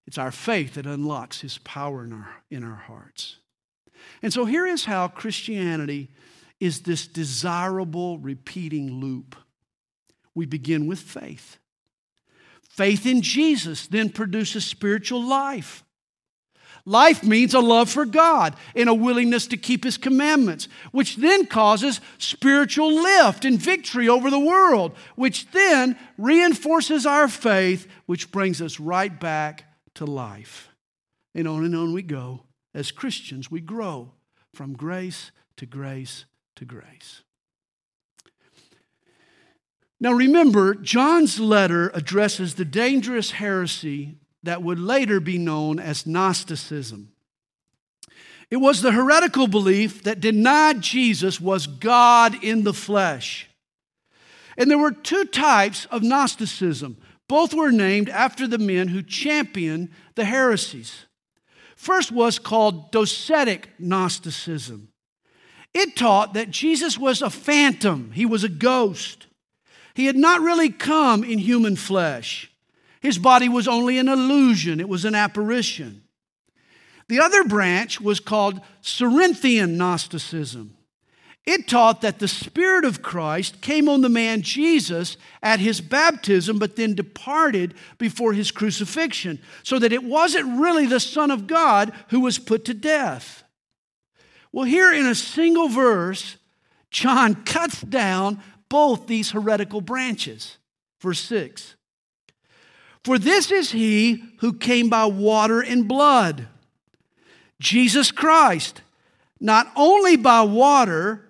It's 0.07 0.17
our 0.17 0.31
faith 0.31 0.75
that 0.75 0.87
unlocks 0.87 1.41
His 1.41 1.59
power 1.59 2.05
in 2.05 2.13
our, 2.13 2.29
in 2.51 2.65
our 2.65 2.77
hearts. 2.77 3.37
And 4.25 4.33
so 4.33 4.47
here 4.47 4.67
is 4.67 4.87
how 4.87 5.09
Christianity 5.09 6.09
is 6.59 6.81
this 6.81 7.07
desirable 7.07 8.19
repeating 8.19 8.91
loop. 8.91 9.37
We 10.35 10.47
begin 10.47 10.87
with 10.87 10.99
faith. 10.99 11.59
Faith 12.71 13.05
in 13.05 13.21
Jesus 13.21 13.87
then 13.87 14.09
produces 14.09 14.65
spiritual 14.65 15.23
life. 15.23 15.85
Life 16.87 17.23
means 17.23 17.53
a 17.53 17.61
love 17.61 17.91
for 17.91 18.07
God 18.07 18.57
and 18.75 18.89
a 18.89 18.95
willingness 18.95 19.47
to 19.49 19.59
keep 19.59 19.85
His 19.85 19.99
commandments, 19.99 20.69
which 20.91 21.17
then 21.17 21.45
causes 21.45 22.01
spiritual 22.17 22.95
lift 22.95 23.45
and 23.45 23.61
victory 23.61 24.09
over 24.09 24.31
the 24.31 24.41
world, 24.41 24.97
which 25.17 25.51
then 25.51 25.99
reinforces 26.17 27.05
our 27.05 27.29
faith, 27.29 27.87
which 28.07 28.33
brings 28.33 28.63
us 28.63 28.81
right 28.81 29.21
back 29.21 29.65
to 29.97 30.07
life. 30.07 30.71
And 31.35 31.47
on 31.47 31.63
and 31.63 31.77
on 31.77 31.93
we 31.93 32.01
go. 32.01 32.45
As 32.75 32.91
Christians, 32.91 33.51
we 33.51 33.61
grow 33.61 34.13
from 34.53 34.75
grace 34.75 35.31
to 35.57 35.67
grace 35.67 36.25
to 36.57 36.65
grace. 36.65 37.23
Now 40.01 40.13
remember, 40.13 40.75
John's 40.75 41.41
letter 41.41 41.91
addresses 41.95 42.55
the 42.55 42.65
dangerous 42.65 43.33
heresy 43.33 44.17
that 44.43 44.63
would 44.63 44.79
later 44.79 45.21
be 45.21 45.39
known 45.39 45.79
as 45.79 46.07
Gnosticism. 46.07 47.13
It 48.51 48.59
was 48.59 48.83
the 48.83 48.93
heretical 48.93 49.47
belief 49.47 50.03
that 50.03 50.21
denied 50.21 50.81
Jesus 50.81 51.41
was 51.41 51.67
God 51.67 52.43
in 52.45 52.65
the 52.65 52.75
flesh. 52.75 53.49
And 54.59 54.71
there 54.71 54.79
were 54.79 54.93
two 54.93 55.25
types 55.25 55.87
of 55.87 56.03
Gnosticism. 56.03 56.99
Both 57.27 57.55
were 57.55 57.73
named 57.73 58.09
after 58.11 58.47
the 58.47 58.59
men 58.59 58.89
who 58.89 59.03
championed 59.03 59.89
the 60.15 60.27
heresies. 60.27 61.07
First 61.85 62.11
was 62.11 62.39
called 62.39 62.93
Docetic 62.93 63.67
Gnosticism. 63.79 64.89
It 65.75 65.97
taught 65.97 66.33
that 66.33 66.49
Jesus 66.49 66.97
was 66.97 67.21
a 67.21 67.29
phantom, 67.29 68.11
he 68.13 68.25
was 68.25 68.43
a 68.43 68.49
ghost. 68.49 69.27
He 69.93 70.07
had 70.07 70.17
not 70.17 70.41
really 70.41 70.71
come 70.71 71.23
in 71.23 71.39
human 71.39 71.77
flesh. 71.77 72.51
His 73.03 73.19
body 73.19 73.51
was 73.51 73.69
only 73.69 73.99
an 73.99 74.09
illusion, 74.09 74.81
it 74.81 74.89
was 74.89 75.05
an 75.05 75.15
apparition. 75.15 76.05
The 77.09 77.21
other 77.21 77.45
branch 77.45 78.01
was 78.01 78.19
called 78.19 78.63
Cerinthian 78.81 79.77
Gnosticism. 79.77 80.79
It 81.47 81.69
taught 81.69 82.01
that 82.01 82.21
the 82.21 82.29
Spirit 82.29 82.87
of 82.87 83.03
Christ 83.03 83.61
came 83.61 83.87
on 83.87 84.01
the 84.01 84.09
man 84.09 84.41
Jesus 84.41 85.19
at 85.43 85.61
his 85.61 85.83
baptism, 85.83 86.59
but 86.59 86.77
then 86.77 86.95
departed 86.95 87.75
before 87.99 88.33
his 88.33 88.51
crucifixion, 88.51 89.39
so 89.63 89.79
that 89.79 89.93
it 89.93 90.05
wasn't 90.05 90.59
really 90.59 90.87
the 90.87 91.01
Son 91.01 91.31
of 91.31 91.47
God 91.47 91.93
who 92.09 92.21
was 92.21 92.39
put 92.39 92.65
to 92.65 92.75
death. 92.75 93.45
Well, 94.53 94.65
here 94.65 94.93
in 94.93 95.05
a 95.05 95.15
single 95.15 95.69
verse, 95.69 96.37
John 96.91 97.35
cuts 97.45 97.83
down 97.83 98.43
both 98.71 99.07
these 99.07 99.33
heretical 99.33 99.83
branches. 99.83 100.57
Verse 101.01 101.21
6 101.21 101.77
For 103.05 103.19
this 103.19 103.51
is 103.51 103.73
he 103.73 104.25
who 104.39 104.55
came 104.55 104.89
by 104.89 105.05
water 105.05 105.61
and 105.61 105.87
blood, 105.87 106.49
Jesus 107.61 108.11
Christ, 108.11 108.81
not 109.41 109.71
only 109.77 110.17
by 110.17 110.41
water, 110.41 111.24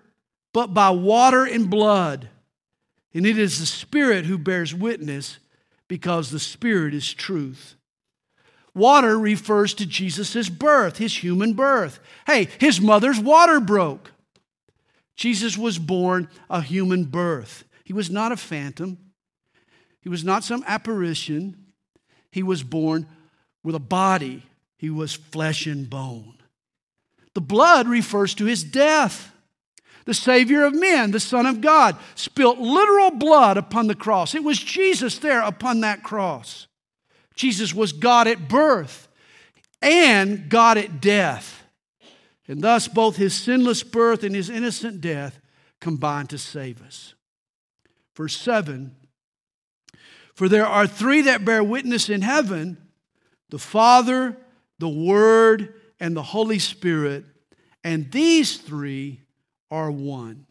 but 0.54 0.72
by 0.72 0.88
water 0.88 1.44
and 1.44 1.68
blood. 1.68 2.30
And 3.12 3.26
it 3.26 3.36
is 3.36 3.58
the 3.58 3.66
Spirit 3.66 4.24
who 4.24 4.38
bears 4.38 4.72
witness 4.72 5.38
because 5.88 6.30
the 6.30 6.38
Spirit 6.38 6.94
is 6.94 7.12
truth. 7.12 7.74
Water 8.72 9.18
refers 9.18 9.74
to 9.74 9.86
Jesus' 9.86 10.48
birth, 10.48 10.96
his 10.96 11.22
human 11.22 11.52
birth. 11.52 12.00
Hey, 12.26 12.48
his 12.58 12.80
mother's 12.80 13.20
water 13.20 13.60
broke. 13.60 14.12
Jesus 15.16 15.58
was 15.58 15.78
born 15.78 16.28
a 16.48 16.62
human 16.62 17.04
birth. 17.04 17.64
He 17.84 17.92
was 17.92 18.08
not 18.08 18.32
a 18.32 18.36
phantom, 18.36 18.98
he 20.00 20.08
was 20.08 20.24
not 20.24 20.44
some 20.44 20.64
apparition. 20.66 21.60
He 22.30 22.42
was 22.42 22.64
born 22.64 23.06
with 23.62 23.76
a 23.76 23.80
body, 23.80 24.42
he 24.76 24.90
was 24.90 25.14
flesh 25.14 25.66
and 25.66 25.88
bone. 25.88 26.34
The 27.34 27.40
blood 27.40 27.86
refers 27.86 28.34
to 28.34 28.44
his 28.44 28.64
death 28.64 29.30
the 30.04 30.14
Savior 30.14 30.64
of 30.64 30.74
men, 30.74 31.10
the 31.10 31.20
Son 31.20 31.46
of 31.46 31.60
God, 31.60 31.96
spilt 32.14 32.58
literal 32.58 33.10
blood 33.10 33.56
upon 33.56 33.86
the 33.86 33.94
cross. 33.94 34.34
It 34.34 34.44
was 34.44 34.58
Jesus 34.58 35.18
there 35.18 35.40
upon 35.40 35.80
that 35.80 36.02
cross. 36.02 36.66
Jesus 37.34 37.74
was 37.74 37.92
God 37.92 38.28
at 38.28 38.48
birth 38.48 39.08
and 39.80 40.48
God 40.48 40.78
at 40.78 41.00
death. 41.00 41.62
And 42.46 42.62
thus, 42.62 42.88
both 42.88 43.16
his 43.16 43.34
sinless 43.34 43.82
birth 43.82 44.22
and 44.22 44.34
his 44.34 44.50
innocent 44.50 45.00
death 45.00 45.40
combined 45.80 46.30
to 46.30 46.38
save 46.38 46.82
us. 46.82 47.14
Verse 48.14 48.36
7 48.36 48.94
For 50.34 50.48
there 50.48 50.66
are 50.66 50.86
three 50.86 51.22
that 51.22 51.44
bear 51.44 51.64
witness 51.64 52.08
in 52.08 52.22
heaven 52.22 52.78
the 53.50 53.58
Father, 53.58 54.36
the 54.78 54.88
Word, 54.88 55.74
and 56.00 56.16
the 56.16 56.22
Holy 56.22 56.58
Spirit, 56.58 57.24
and 57.82 58.10
these 58.10 58.56
three 58.56 59.20
are 59.74 59.90
one. 59.90 60.46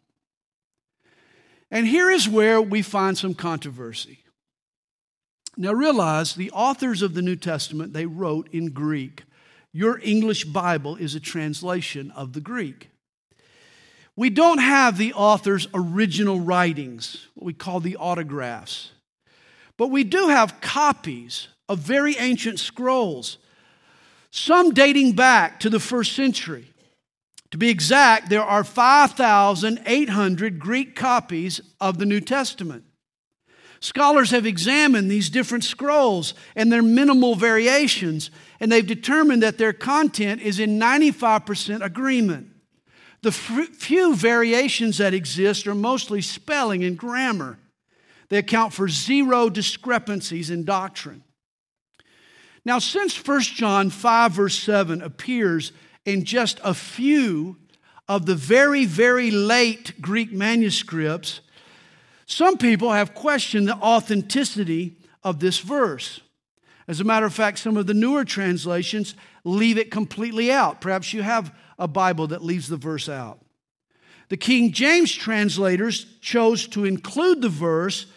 And 1.72 1.88
here 1.88 2.12
is 2.12 2.28
where 2.28 2.62
we 2.62 2.82
find 2.82 3.18
some 3.18 3.34
controversy. 3.34 4.20
Now 5.56 5.72
realize 5.72 6.36
the 6.36 6.52
authors 6.52 7.02
of 7.02 7.14
the 7.14 7.22
New 7.22 7.38
Testament, 7.38 7.94
they 7.94 8.06
wrote 8.06 8.50
in 8.52 8.72
Greek. 8.72 9.24
Your 9.72 10.00
English 10.04 10.46
Bible 10.46 10.98
is 10.98 11.16
a 11.16 11.20
translation 11.20 12.12
of 12.12 12.34
the 12.34 12.42
Greek. 12.42 12.90
We 14.16 14.30
don't 14.30 14.60
have 14.60 14.98
the 14.98 15.14
author's 15.14 15.68
original 15.74 16.40
writings, 16.40 17.28
what 17.34 17.46
we 17.46 17.54
call 17.54 17.80
the 17.80 17.96
autographs. 17.96 18.92
But 19.78 19.88
we 19.88 20.04
do 20.04 20.28
have 20.28 20.62
copies 20.62 21.48
of 21.70 21.80
very 21.80 22.18
ancient 22.18 22.60
scrolls, 22.60 23.38
some 24.30 24.74
dating 24.74 25.14
back 25.14 25.60
to 25.62 25.70
the 25.70 25.80
first 25.80 26.14
century. 26.14 26.73
To 27.54 27.58
be 27.60 27.70
exact, 27.70 28.30
there 28.32 28.42
are 28.42 28.64
5,800 28.64 30.58
Greek 30.58 30.96
copies 30.96 31.62
of 31.80 32.00
the 32.00 32.06
New 32.08 32.20
Testament. 32.20 32.84
Scholars 33.80 34.32
have 34.32 34.48
examined 34.48 35.12
these 35.12 35.30
different 35.30 35.64
scrolls 35.64 36.34
and 36.56 36.72
their 36.72 36.82
minimal 36.82 37.36
variations, 37.36 38.32
and 38.60 38.72
they've 38.72 38.88
determined 38.88 39.44
that 39.44 39.60
their 39.60 39.72
content 39.72 40.42
is 40.42 40.58
in 40.58 40.80
95% 40.80 41.86
agreement. 41.86 42.48
The 43.22 43.32
few 43.32 44.16
variations 44.16 44.98
that 44.98 45.14
exist 45.14 45.68
are 45.68 45.76
mostly 45.76 46.22
spelling 46.22 46.84
and 46.84 46.98
grammar. 46.98 47.60
They 48.30 48.40
account 48.40 48.74
for 48.74 48.90
zero 48.90 49.48
discrepancies 49.52 50.50
in 50.50 50.66
doctrine. 50.66 51.24
Now, 52.66 52.80
since 52.80 53.16
1 53.16 53.42
John 53.42 53.92
5, 53.92 54.32
verse 54.32 54.58
7 54.58 55.04
appears 55.04 55.72
in 56.06 56.26
just 56.26 56.60
a 56.64 56.74
few 56.74 57.58
of 58.08 58.26
the 58.26 58.36
very, 58.36 58.86
very 58.86 59.32
late 59.32 60.02
Greek 60.02 60.32
manuscripts, 60.32 61.42
some 62.26 62.58
people 62.58 62.92
have 62.92 63.14
questioned 63.14 63.68
the 63.68 63.76
authenticity 63.76 64.98
of 65.24 65.40
this 65.40 65.60
verse. 65.60 66.22
As 66.88 67.00
a 67.00 67.06
matter 67.06 67.26
of 67.26 67.34
fact, 67.34 67.60
some 67.60 67.78
of 67.78 67.88
the 67.88 67.94
newer 67.94 68.26
translations 68.26 69.16
leave 69.44 69.78
it 69.78 69.92
completely 69.92 70.52
out. 70.52 70.82
Perhaps 70.82 71.14
you 71.14 71.22
have 71.22 71.56
a 71.80 71.88
Bible 71.88 72.28
that 72.28 72.44
leaves 72.44 72.68
the 72.68 72.78
verse 72.78 73.08
out. 73.08 73.40
The 74.30 74.38
King 74.38 74.72
James 74.72 75.12
translators 75.12 76.06
chose 76.22 76.68
to 76.70 76.86
include 76.86 77.42
the 77.42 77.50
verse, 77.50 78.08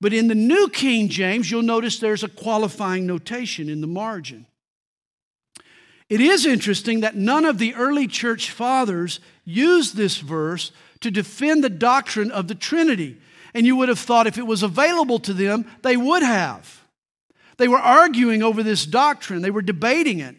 but 0.00 0.12
in 0.12 0.28
the 0.28 0.34
New 0.34 0.68
King 0.68 1.08
James, 1.08 1.50
you'll 1.50 1.62
notice 1.62 1.98
there's 1.98 2.24
a 2.24 2.28
qualifying 2.28 3.06
notation 3.06 3.68
in 3.68 3.80
the 3.80 3.86
margin. 3.86 4.46
It 6.14 6.20
is 6.20 6.46
interesting 6.46 7.00
that 7.00 7.16
none 7.16 7.44
of 7.44 7.58
the 7.58 7.74
early 7.74 8.06
church 8.06 8.52
fathers 8.52 9.18
used 9.44 9.96
this 9.96 10.18
verse 10.18 10.70
to 11.00 11.10
defend 11.10 11.64
the 11.64 11.68
doctrine 11.68 12.30
of 12.30 12.46
the 12.46 12.54
Trinity. 12.54 13.16
And 13.52 13.66
you 13.66 13.74
would 13.74 13.88
have 13.88 13.98
thought 13.98 14.28
if 14.28 14.38
it 14.38 14.46
was 14.46 14.62
available 14.62 15.18
to 15.18 15.32
them, 15.32 15.68
they 15.82 15.96
would 15.96 16.22
have. 16.22 16.84
They 17.56 17.66
were 17.66 17.80
arguing 17.80 18.44
over 18.44 18.62
this 18.62 18.86
doctrine, 18.86 19.42
they 19.42 19.50
were 19.50 19.60
debating 19.60 20.20
it. 20.20 20.36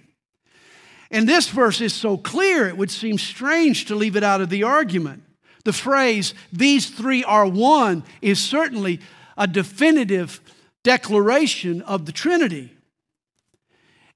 And 1.11 1.27
this 1.27 1.49
verse 1.49 1.81
is 1.81 1.91
so 1.91 2.15
clear, 2.15 2.69
it 2.69 2.77
would 2.77 2.89
seem 2.89 3.17
strange 3.17 3.83
to 3.87 3.95
leave 3.95 4.15
it 4.15 4.23
out 4.23 4.39
of 4.39 4.49
the 4.49 4.63
argument. 4.63 5.23
The 5.65 5.73
phrase, 5.73 6.33
these 6.53 6.89
three 6.89 7.25
are 7.25 7.45
one, 7.45 8.05
is 8.21 8.39
certainly 8.39 9.01
a 9.35 9.45
definitive 9.45 10.39
declaration 10.83 11.81
of 11.81 12.05
the 12.05 12.13
Trinity. 12.13 12.74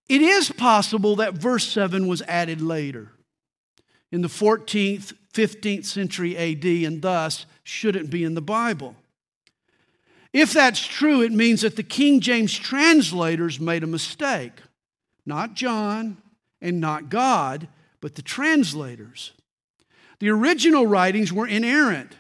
It 0.10 0.22
is 0.24 0.52
possible 0.52 1.16
that 1.18 1.36
verse 1.36 1.68
7 1.68 2.08
was 2.08 2.24
added 2.24 2.62
later 2.62 3.12
in 4.12 4.22
the 4.22 4.28
14th, 4.28 5.14
15th 5.34 5.86
century 5.86 6.36
AD 6.36 6.66
and 6.66 7.02
thus 7.02 7.46
shouldn't 7.64 8.10
be 8.10 8.24
in 8.24 8.34
the 8.34 8.42
Bible. 8.42 8.96
If 10.34 10.52
that's 10.52 10.86
true, 10.86 11.22
it 11.22 11.32
means 11.32 11.62
that 11.62 11.76
the 11.76 11.84
King 11.84 12.20
James 12.20 12.58
translators 12.58 13.60
made 13.60 13.84
a 13.84 13.88
mistake. 13.88 14.54
Not 15.26 15.54
John 15.54 16.18
and 16.62 16.80
not 16.80 17.10
God, 17.10 17.68
but 18.02 18.16
the 18.16 18.22
translators. 18.22 19.32
The 20.20 20.30
original 20.30 20.86
writings 20.86 21.32
were 21.32 21.48
inerrant. 21.48 22.16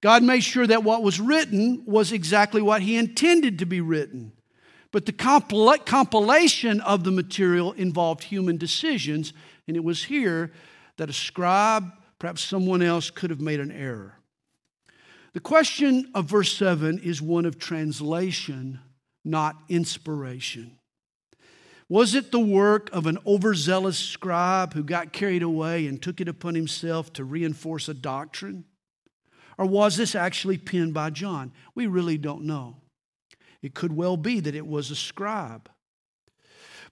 God 0.00 0.22
made 0.22 0.44
sure 0.44 0.66
that 0.66 0.84
what 0.84 1.02
was 1.02 1.18
written 1.20 1.82
was 1.86 2.12
exactly 2.12 2.60
what 2.60 2.82
He 2.82 2.96
intended 2.96 3.58
to 3.58 3.66
be 3.66 3.80
written. 3.80 4.32
But 4.94 5.06
the 5.06 5.12
compilation 5.12 6.80
of 6.82 7.02
the 7.02 7.10
material 7.10 7.72
involved 7.72 8.22
human 8.22 8.58
decisions, 8.58 9.32
and 9.66 9.76
it 9.76 9.82
was 9.82 10.04
here 10.04 10.52
that 10.98 11.10
a 11.10 11.12
scribe, 11.12 11.90
perhaps 12.20 12.44
someone 12.44 12.80
else, 12.80 13.10
could 13.10 13.30
have 13.30 13.40
made 13.40 13.58
an 13.58 13.72
error. 13.72 14.20
The 15.32 15.40
question 15.40 16.12
of 16.14 16.26
verse 16.26 16.56
7 16.56 17.00
is 17.00 17.20
one 17.20 17.44
of 17.44 17.58
translation, 17.58 18.78
not 19.24 19.56
inspiration. 19.68 20.78
Was 21.88 22.14
it 22.14 22.30
the 22.30 22.38
work 22.38 22.88
of 22.92 23.06
an 23.06 23.18
overzealous 23.26 23.98
scribe 23.98 24.74
who 24.74 24.84
got 24.84 25.12
carried 25.12 25.42
away 25.42 25.88
and 25.88 26.00
took 26.00 26.20
it 26.20 26.28
upon 26.28 26.54
himself 26.54 27.12
to 27.14 27.24
reinforce 27.24 27.88
a 27.88 27.94
doctrine? 27.94 28.64
Or 29.58 29.66
was 29.66 29.96
this 29.96 30.14
actually 30.14 30.58
penned 30.58 30.94
by 30.94 31.10
John? 31.10 31.50
We 31.74 31.88
really 31.88 32.16
don't 32.16 32.44
know. 32.44 32.76
It 33.64 33.72
could 33.72 33.96
well 33.96 34.18
be 34.18 34.40
that 34.40 34.54
it 34.54 34.66
was 34.66 34.90
a 34.90 34.94
scribe. 34.94 35.70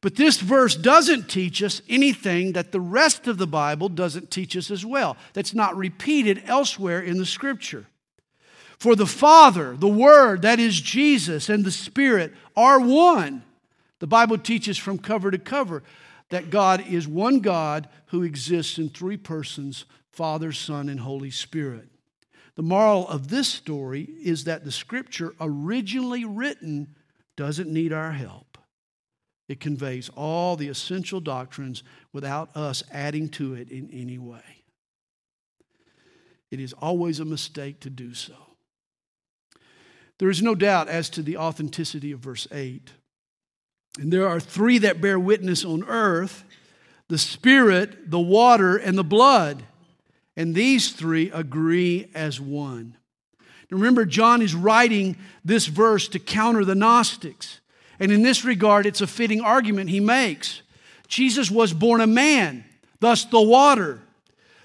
But 0.01 0.17
this 0.17 0.41
verse 0.41 0.75
doesn't 0.75 1.29
teach 1.29 1.63
us 1.63 1.83
anything 1.87 2.53
that 2.53 2.73
the 2.73 2.81
rest 2.81 3.29
of 3.29 3.37
the 3.37 3.47
Bible 3.47 3.91
doesn't 3.91 4.31
teach 4.31 4.57
us 4.57 4.71
as 4.71 4.85
well, 4.85 5.19
that's 5.35 5.53
not 5.53 5.77
repeated 5.77 6.43
elsewhere 6.47 7.03
in 7.03 7.19
the 7.19 7.27
scripture. 7.27 7.87
For 8.79 8.97
the 8.97 9.07
Father, 9.07 9.77
the 9.77 9.87
Word, 9.87 10.43
that 10.43 10.59
is 10.59 10.81
Jesus, 10.81 11.51
and 11.51 11.63
the 11.63 11.71
Spirit 11.71 12.33
are 12.57 12.81
one. 12.81 13.43
The 13.99 14.07
Bible 14.07 14.39
teaches 14.39 14.79
from 14.79 14.99
cover 14.99 15.31
to 15.31 15.39
cover 15.39 15.83
that 16.31 16.49
God 16.49 16.85
is 16.89 17.07
one 17.07 17.41
God 17.41 17.87
who 18.07 18.23
exists 18.23 18.79
in 18.79 18.89
three 18.89 19.19
persons 19.19 19.85
Father, 20.11 20.53
Son, 20.53 20.89
and 20.89 21.01
Holy 21.01 21.31
Spirit. 21.31 21.92
The 22.57 22.63
moral 22.63 23.09
of 23.09 23.29
this 23.29 23.49
story 23.49 24.03
is 24.03 24.45
that 24.45 24.65
the 24.65 24.73
scripture 24.73 25.35
originally 25.41 26.25
written 26.25 26.95
doesn't 27.37 27.73
need 27.73 27.93
our 27.93 28.13
help. 28.13 28.59
It 29.49 29.61
conveys 29.61 30.11
all 30.15 30.57
the 30.57 30.69
essential 30.69 31.21
doctrines 31.21 31.83
without 32.13 32.55
us 32.57 32.83
adding 32.91 33.29
to 33.31 33.55
it 33.55 33.71
in 33.71 33.91
any 33.93 34.19
way. 34.19 34.65
It 36.51 36.61
is 36.61 36.75
always 36.75 37.21
a 37.21 37.25
mistake 37.25 37.81
to 37.81 37.91
do 37.91 38.13
so. 38.15 38.35
There 40.19 40.31
is 40.31 40.43
no 40.43 40.55
doubt 40.55 40.89
as 40.89 41.11
to 41.11 41.23
the 41.23 41.39
authenticity 41.39 42.13
of 42.13 42.21
verse 42.21 42.47
8. 42.53 42.93
And 43.99 44.13
there 44.13 44.29
are 44.29 44.39
three 44.39 44.79
that 44.79 45.01
bear 45.01 45.19
witness 45.19 45.65
on 45.65 45.85
earth 45.85 46.45
the 47.09 47.19
Spirit, 47.19 48.11
the 48.11 48.21
water, 48.21 48.77
and 48.77 48.97
the 48.97 49.05
blood. 49.05 49.65
And 50.37 50.55
these 50.55 50.93
three 50.93 51.31
agree 51.31 52.11
as 52.15 52.41
one. 52.41 52.97
Remember, 53.71 54.05
John 54.05 54.43
is 54.43 54.55
writing 54.55 55.17
this 55.45 55.67
verse 55.67 56.07
to 56.09 56.19
counter 56.19 56.65
the 56.65 56.75
Gnostics. 56.75 57.61
And 57.99 58.13
in 58.13 58.23
this 58.23 58.45
regard, 58.45 58.85
it's 58.85 59.01
a 59.01 59.07
fitting 59.07 59.41
argument 59.41 59.89
he 59.89 60.01
makes. 60.01 60.63
Jesus 61.09 61.51
was 61.51 61.73
born 61.73 62.01
a 62.01 62.07
man, 62.07 62.65
thus 63.01 63.25
the 63.25 63.41
water. 63.41 64.01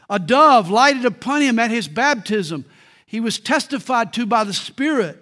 A 0.10 0.20
dove 0.20 0.70
lighted 0.70 1.06
upon 1.06 1.42
him 1.42 1.60
at 1.60 1.72
his 1.72 1.88
baptism. 1.88 2.66
He 3.06 3.20
was 3.20 3.40
testified 3.40 4.12
to 4.14 4.26
by 4.26 4.44
the 4.44 4.54
Spirit. 4.54 5.18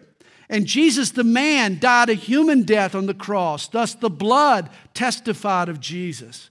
And 0.49 0.65
Jesus, 0.65 1.12
the 1.12 1.23
man, 1.23 1.79
died 1.79 2.10
a 2.10 2.13
human 2.13 2.63
death 2.63 2.95
on 2.95 3.05
the 3.05 3.13
cross. 3.13 3.67
Thus, 3.67 3.95
the 3.95 4.10
blood 4.10 4.69
testified 4.93 5.69
of 5.69 5.79
Jesus. 5.79 6.49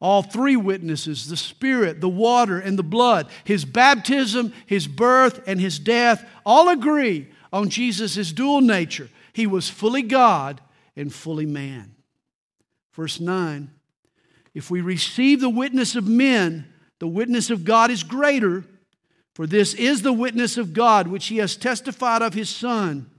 All 0.00 0.22
three 0.22 0.56
witnesses 0.56 1.28
the 1.28 1.36
Spirit, 1.36 2.00
the 2.00 2.08
water, 2.08 2.58
and 2.58 2.78
the 2.78 2.82
blood, 2.82 3.28
his 3.44 3.64
baptism, 3.64 4.52
his 4.66 4.86
birth, 4.86 5.42
and 5.46 5.60
his 5.60 5.78
death 5.78 6.28
all 6.44 6.68
agree 6.68 7.28
on 7.52 7.68
Jesus' 7.68 8.32
dual 8.32 8.60
nature. 8.60 9.08
He 9.32 9.46
was 9.46 9.70
fully 9.70 10.02
God 10.02 10.60
and 10.96 11.12
fully 11.12 11.46
man. 11.46 11.94
Verse 12.92 13.20
9 13.20 13.70
If 14.54 14.70
we 14.70 14.80
receive 14.80 15.40
the 15.40 15.50
witness 15.50 15.96
of 15.96 16.06
men, 16.06 16.66
the 16.98 17.08
witness 17.08 17.50
of 17.50 17.64
God 17.64 17.90
is 17.90 18.02
greater, 18.02 18.64
for 19.34 19.46
this 19.46 19.74
is 19.74 20.02
the 20.02 20.12
witness 20.12 20.56
of 20.56 20.72
God 20.72 21.08
which 21.08 21.26
he 21.26 21.38
has 21.38 21.56
testified 21.56 22.22
of 22.22 22.34
his 22.34 22.48
Son. 22.48 23.10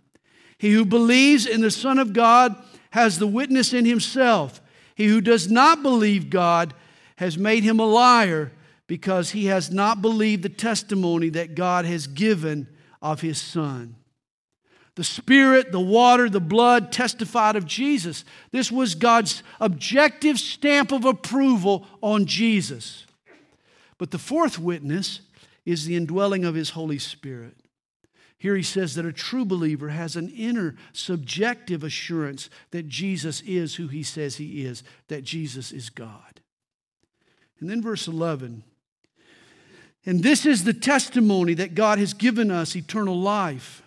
He 0.57 0.71
who 0.71 0.85
believes 0.85 1.45
in 1.45 1.61
the 1.61 1.71
Son 1.71 1.99
of 1.99 2.13
God 2.13 2.55
has 2.91 3.19
the 3.19 3.27
witness 3.27 3.73
in 3.73 3.85
himself. 3.85 4.61
He 4.95 5.07
who 5.07 5.21
does 5.21 5.51
not 5.51 5.83
believe 5.83 6.29
God 6.29 6.73
has 7.17 7.37
made 7.37 7.63
him 7.63 7.79
a 7.79 7.85
liar 7.85 8.51
because 8.87 9.31
he 9.31 9.45
has 9.45 9.71
not 9.71 10.01
believed 10.01 10.43
the 10.43 10.49
testimony 10.49 11.29
that 11.29 11.55
God 11.55 11.85
has 11.85 12.07
given 12.07 12.67
of 13.01 13.21
his 13.21 13.39
Son. 13.41 13.95
The 14.95 15.03
Spirit, 15.03 15.73
the 15.73 15.79
water, 15.79 16.29
the 16.29 16.39
blood 16.39 16.91
testified 16.91 17.57
of 17.57 17.65
Jesus. 17.65 18.23
This 18.51 18.71
was 18.71 18.95
God's 18.95 19.43
objective 19.59 20.39
stamp 20.39 20.93
of 20.93 21.03
approval 21.03 21.85
on 22.01 22.25
Jesus. 22.25 23.05
But 23.97 24.11
the 24.11 24.17
fourth 24.17 24.57
witness 24.57 25.19
is 25.65 25.85
the 25.85 25.97
indwelling 25.97 26.45
of 26.45 26.55
his 26.55 26.71
Holy 26.71 26.99
Spirit. 26.99 27.57
Here 28.45 28.55
he 28.55 28.61
says 28.61 28.93
that 28.93 29.07
a 29.07 29.11
true 29.11 29.43
believer 29.43 29.89
has 29.89 30.15
an 30.15 30.29
inner 30.29 30.75
subjective 30.93 31.83
assurance 31.83 32.47
that 32.69 32.87
Jesus 32.87 33.41
is 33.41 33.73
who 33.73 33.87
he 33.87 34.03
says 34.03 34.35
he 34.35 34.63
is, 34.63 34.83
that 35.07 35.23
Jesus 35.23 35.71
is 35.71 35.89
God. 35.89 36.41
And 37.59 37.67
then 37.67 37.81
verse 37.81 38.07
11. 38.07 38.63
And 40.05 40.21
this 40.21 40.45
is 40.45 40.63
the 40.63 40.75
testimony 40.75 41.55
that 41.55 41.73
God 41.73 41.97
has 41.97 42.13
given 42.13 42.51
us 42.51 42.75
eternal 42.75 43.19
life. 43.19 43.81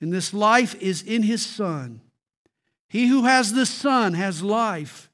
And 0.00 0.12
this 0.12 0.34
life 0.34 0.74
is 0.82 1.00
in 1.00 1.22
his 1.22 1.46
Son. 1.46 2.00
He 2.88 3.06
who 3.06 3.26
has 3.26 3.52
the 3.52 3.64
Son 3.64 4.14
has 4.14 4.42
life. 4.42 5.08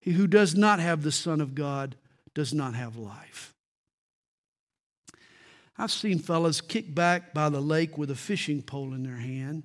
He 0.00 0.10
who 0.10 0.26
does 0.26 0.54
not 0.54 0.80
have 0.80 1.02
the 1.02 1.10
Son 1.12 1.40
of 1.40 1.54
God 1.54 1.96
does 2.34 2.52
not 2.52 2.74
have 2.74 2.98
life. 2.98 3.55
I've 5.78 5.92
seen 5.92 6.18
fellas 6.18 6.60
kick 6.60 6.94
back 6.94 7.34
by 7.34 7.48
the 7.48 7.60
lake 7.60 7.98
with 7.98 8.10
a 8.10 8.14
fishing 8.14 8.62
pole 8.62 8.94
in 8.94 9.02
their 9.02 9.16
hand, 9.16 9.64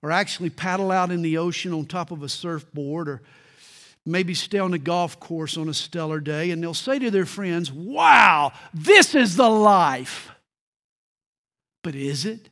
or 0.00 0.10
actually 0.10 0.50
paddle 0.50 0.90
out 0.90 1.10
in 1.10 1.22
the 1.22 1.38
ocean 1.38 1.72
on 1.72 1.84
top 1.84 2.10
of 2.10 2.22
a 2.22 2.28
surfboard, 2.28 3.08
or 3.08 3.22
maybe 4.06 4.34
stay 4.34 4.58
on 4.58 4.72
a 4.72 4.78
golf 4.78 5.20
course 5.20 5.56
on 5.56 5.68
a 5.68 5.74
stellar 5.74 6.20
day, 6.20 6.50
and 6.50 6.62
they'll 6.62 6.74
say 6.74 6.98
to 6.98 7.10
their 7.10 7.26
friends, 7.26 7.70
Wow, 7.70 8.52
this 8.72 9.14
is 9.14 9.36
the 9.36 9.48
life. 9.48 10.30
But 11.82 11.94
is 11.94 12.24
it? 12.24 12.48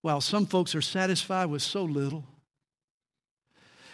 While 0.00 0.20
some 0.20 0.46
folks 0.46 0.74
are 0.74 0.82
satisfied 0.82 1.46
with 1.46 1.62
so 1.62 1.84
little. 1.84 2.24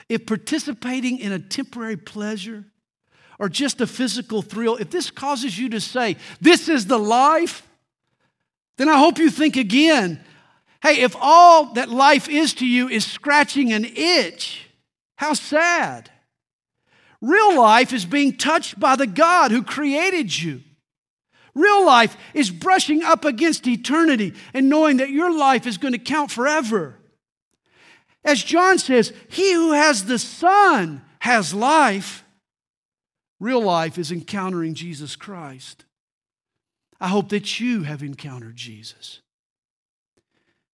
If 0.09 0.24
participating 0.24 1.18
in 1.18 1.33
a 1.33 1.38
temporary 1.38 1.98
pleasure 1.98 2.64
or 3.38 3.48
just 3.48 3.81
a 3.81 3.87
physical 3.87 4.42
thrill, 4.42 4.77
if 4.77 4.90
this 4.90 5.11
causes 5.11 5.59
you 5.59 5.68
to 5.70 5.81
say, 5.81 6.16
This 6.40 6.68
is 6.68 6.87
the 6.87 6.98
life, 6.98 7.66
then 8.77 8.88
I 8.88 8.98
hope 8.98 9.18
you 9.18 9.31
think 9.31 9.57
again. 9.57 10.24
Hey, 10.83 11.01
if 11.01 11.16
all 11.20 11.74
that 11.74 11.88
life 11.88 12.29
is 12.29 12.55
to 12.55 12.66
you 12.66 12.88
is 12.88 13.05
scratching 13.05 13.72
an 13.72 13.85
itch, 13.85 14.68
how 15.16 15.35
sad. 15.35 16.11
Real 17.20 17.59
life 17.59 17.92
is 17.92 18.05
being 18.05 18.37
touched 18.37 18.79
by 18.79 18.94
the 18.94 19.07
God 19.07 19.51
who 19.51 19.62
created 19.64 20.40
you. 20.40 20.62
Real 21.55 21.85
life 21.85 22.16
is 22.35 22.53
brushing 22.53 23.03
up 23.03 23.24
against 23.24 23.66
eternity 23.66 24.35
and 24.55 24.68
knowing 24.68 24.98
that 24.98 25.11
your 25.11 25.37
life 25.37 25.66
is 25.66 25.79
going 25.79 25.92
to 25.92 25.98
count 25.98 26.31
forever. 26.31 26.94
As 28.24 28.44
John 28.44 28.79
says, 28.79 29.12
he 29.29 29.53
who 29.55 29.72
has 29.72 30.05
the 30.05 30.20
Son 30.20 31.03
has 31.20 31.53
life. 31.53 32.24
Real 33.40 33.62
life 33.62 33.98
is 33.98 34.11
encountering 34.11 34.74
Jesus 34.74 35.16
Christ. 35.16 35.85
I 37.01 37.09
hope 37.09 37.29
that 37.29 37.61
you 37.61 37.85
have 37.85 38.03
encountered 38.03 38.57
Jesus. 38.57 39.20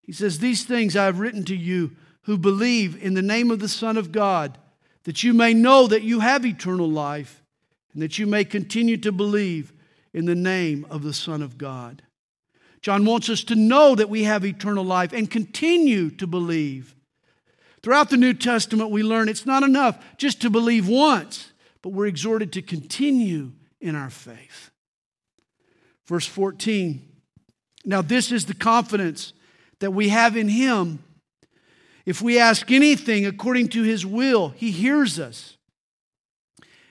He 0.02 0.12
says, 0.12 0.38
These 0.38 0.64
things 0.64 0.96
I 0.96 1.04
have 1.04 1.20
written 1.20 1.44
to 1.44 1.56
you 1.56 1.92
who 2.22 2.38
believe 2.38 3.02
in 3.02 3.14
the 3.14 3.22
name 3.22 3.50
of 3.50 3.60
the 3.60 3.68
Son 3.68 3.96
of 3.98 4.12
God, 4.12 4.56
that 5.04 5.22
you 5.22 5.34
may 5.34 5.52
know 5.52 5.86
that 5.86 6.02
you 6.02 6.20
have 6.20 6.46
eternal 6.46 6.88
life, 6.88 7.42
and 7.92 8.02
that 8.02 8.18
you 8.18 8.26
may 8.26 8.44
continue 8.44 8.96
to 8.98 9.12
believe 9.12 9.72
in 10.14 10.24
the 10.24 10.34
name 10.34 10.86
of 10.88 11.02
the 11.02 11.12
Son 11.12 11.42
of 11.42 11.58
God. 11.58 12.02
John 12.80 13.04
wants 13.04 13.28
us 13.28 13.44
to 13.44 13.54
know 13.54 13.94
that 13.94 14.10
we 14.10 14.24
have 14.24 14.44
eternal 14.44 14.84
life 14.84 15.12
and 15.12 15.30
continue 15.30 16.10
to 16.12 16.26
believe. 16.26 16.94
Throughout 17.82 18.10
the 18.10 18.16
New 18.16 18.34
Testament, 18.34 18.90
we 18.90 19.02
learn 19.02 19.28
it's 19.28 19.46
not 19.46 19.62
enough 19.62 20.02
just 20.16 20.40
to 20.42 20.50
believe 20.50 20.88
once 20.88 21.52
but 21.84 21.92
we're 21.92 22.06
exhorted 22.06 22.50
to 22.50 22.62
continue 22.62 23.52
in 23.78 23.94
our 23.94 24.08
faith. 24.08 24.70
Verse 26.06 26.24
14 26.24 27.06
Now, 27.84 28.00
this 28.00 28.32
is 28.32 28.46
the 28.46 28.54
confidence 28.54 29.34
that 29.80 29.90
we 29.90 30.08
have 30.08 30.34
in 30.34 30.48
Him. 30.48 31.04
If 32.06 32.22
we 32.22 32.38
ask 32.38 32.70
anything 32.70 33.26
according 33.26 33.68
to 33.68 33.82
His 33.82 34.06
will, 34.06 34.48
He 34.48 34.70
hears 34.70 35.20
us. 35.20 35.58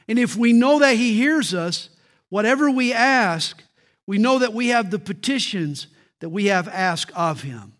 And 0.07 0.19
if 0.19 0.35
we 0.35 0.53
know 0.53 0.77
that 0.77 0.95
He 0.95 1.15
hears 1.15 1.55
us, 1.55 1.89
whatever 2.29 2.69
we 2.69 2.93
ask, 2.93 3.63
we 4.05 4.19
know 4.19 4.37
that 4.37 4.53
we 4.53 4.67
have 4.67 4.91
the 4.91 4.99
petitions 4.99 5.87
that 6.19 6.29
we 6.29 6.45
have 6.45 6.67
asked 6.67 7.11
of 7.15 7.41
Him. 7.41 7.73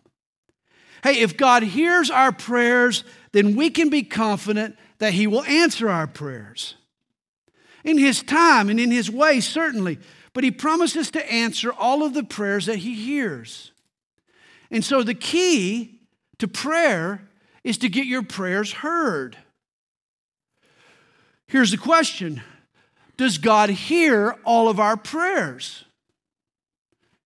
Hey, 1.04 1.20
if 1.20 1.36
God 1.36 1.62
hears 1.62 2.10
our 2.10 2.32
prayers, 2.32 3.04
then 3.30 3.54
we 3.54 3.70
can 3.70 3.88
be 3.88 4.02
confident 4.02 4.76
that 4.98 5.12
He 5.12 5.28
will 5.28 5.44
answer 5.44 5.88
our 5.88 6.08
prayers 6.08 6.74
in 7.84 7.98
His 7.98 8.22
time 8.22 8.68
and 8.70 8.80
in 8.80 8.90
His 8.90 9.10
way, 9.10 9.40
certainly. 9.40 9.98
But 10.32 10.42
He 10.42 10.50
promises 10.50 11.10
to 11.12 11.32
answer 11.32 11.72
all 11.72 12.02
of 12.02 12.14
the 12.14 12.24
prayers 12.24 12.66
that 12.66 12.78
He 12.78 12.94
hears. 12.94 13.72
And 14.70 14.84
so 14.84 15.02
the 15.02 15.14
key 15.14 16.00
to 16.38 16.48
prayer 16.48 17.22
is 17.62 17.78
to 17.78 17.88
get 17.88 18.06
your 18.06 18.22
prayers 18.22 18.72
heard. 18.72 19.36
Here's 21.46 21.70
the 21.70 21.78
question 21.78 22.42
Does 23.16 23.38
God 23.38 23.70
hear 23.70 24.36
all 24.44 24.68
of 24.68 24.80
our 24.80 24.96
prayers? 24.96 25.84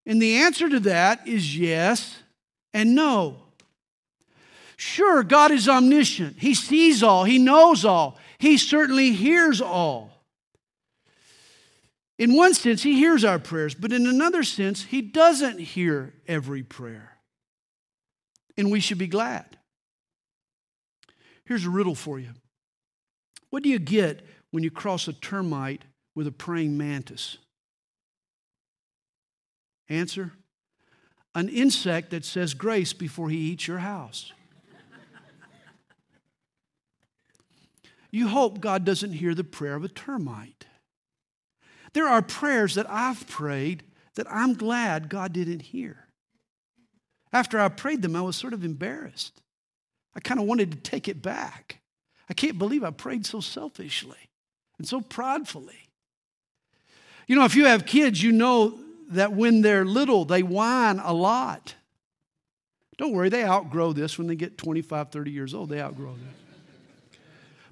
And 0.05 0.23
the 0.23 0.37
answer 0.38 0.68
to 0.68 0.81
that 0.81 1.29
is 1.29 1.57
yes 1.57 2.16
and 2.73 2.94
no. 2.94 3.37
Sure, 4.77 5.23
God 5.23 5.51
is 5.51 5.68
omniscient. 5.68 6.37
He 6.38 6.55
sees 6.55 7.03
all, 7.03 7.25
He 7.25 7.38
knows 7.38 7.85
all, 7.85 8.18
He 8.38 8.57
certainly 8.57 9.12
hears 9.12 9.61
all. 9.61 10.17
In 12.18 12.35
one 12.35 12.54
sense, 12.54 12.83
He 12.83 12.94
hears 12.94 13.24
our 13.24 13.38
prayers, 13.38 13.74
but 13.74 13.92
in 13.92 14.07
another 14.07 14.42
sense, 14.42 14.85
He 14.85 15.00
doesn't 15.00 15.61
hear 15.61 16.14
every 16.26 16.62
prayer. 16.62 17.18
And 18.57 18.70
we 18.70 18.81
should 18.81 18.98
be 18.98 19.07
glad. 19.07 19.57
Here's 21.44 21.64
a 21.64 21.70
riddle 21.70 21.94
for 21.94 22.18
you 22.18 22.31
What 23.50 23.62
do 23.62 23.68
you 23.68 23.78
get 23.78 24.26
when 24.50 24.62
you 24.62 24.70
cross 24.70 25.09
a 25.09 25.12
termite 25.12 25.83
with 26.14 26.26
a 26.26 26.33
praying 26.33 26.76
mantis? 26.76 27.38
Answer 29.88 30.33
an 31.35 31.48
insect 31.48 32.11
that 32.11 32.24
says 32.24 32.52
grace 32.52 32.92
before 32.92 33.31
he 33.31 33.37
eats 33.37 33.68
your 33.68 33.78
house. 33.78 34.33
you 38.11 38.28
hope 38.28 38.61
God 38.61 38.85
doesn't 38.85 39.12
hear 39.12 39.35
the 39.35 39.44
prayer 39.44 39.76
of 39.76 39.85
a 39.85 39.88
termite. 39.88 40.66
There 41.98 42.06
are 42.06 42.22
prayers 42.22 42.76
that 42.76 42.88
I've 42.88 43.26
prayed 43.26 43.82
that 44.14 44.28
I'm 44.30 44.54
glad 44.54 45.08
God 45.08 45.32
didn't 45.32 45.62
hear. 45.62 46.06
After 47.32 47.58
I 47.58 47.68
prayed 47.70 48.02
them, 48.02 48.14
I 48.14 48.20
was 48.20 48.37
sort 48.37 48.52
of 48.52 48.64
embarrassed. 48.64 49.42
I 50.14 50.20
kind 50.20 50.38
of 50.38 50.46
wanted 50.46 50.70
to 50.70 50.78
take 50.78 51.08
it 51.08 51.22
back. 51.22 51.80
I 52.30 52.34
can't 52.34 52.56
believe 52.56 52.84
I 52.84 52.92
prayed 52.92 53.26
so 53.26 53.40
selfishly 53.40 54.30
and 54.78 54.87
so 54.87 55.00
pridefully. 55.00 55.88
You 57.26 57.34
know, 57.34 57.44
if 57.44 57.56
you 57.56 57.64
have 57.64 57.84
kids, 57.84 58.22
you 58.22 58.30
know 58.30 58.78
that 59.08 59.32
when 59.32 59.62
they're 59.62 59.84
little, 59.84 60.24
they 60.24 60.44
whine 60.44 61.00
a 61.00 61.12
lot. 61.12 61.74
Don't 62.96 63.12
worry, 63.12 63.28
they 63.28 63.42
outgrow 63.42 63.92
this 63.92 64.16
when 64.18 64.28
they 64.28 64.37
get 64.37 64.56
25, 64.56 65.11
30 65.11 65.32
years 65.32 65.52
old. 65.52 65.68
They 65.68 65.80
outgrow 65.80 66.12
this. 66.12 67.18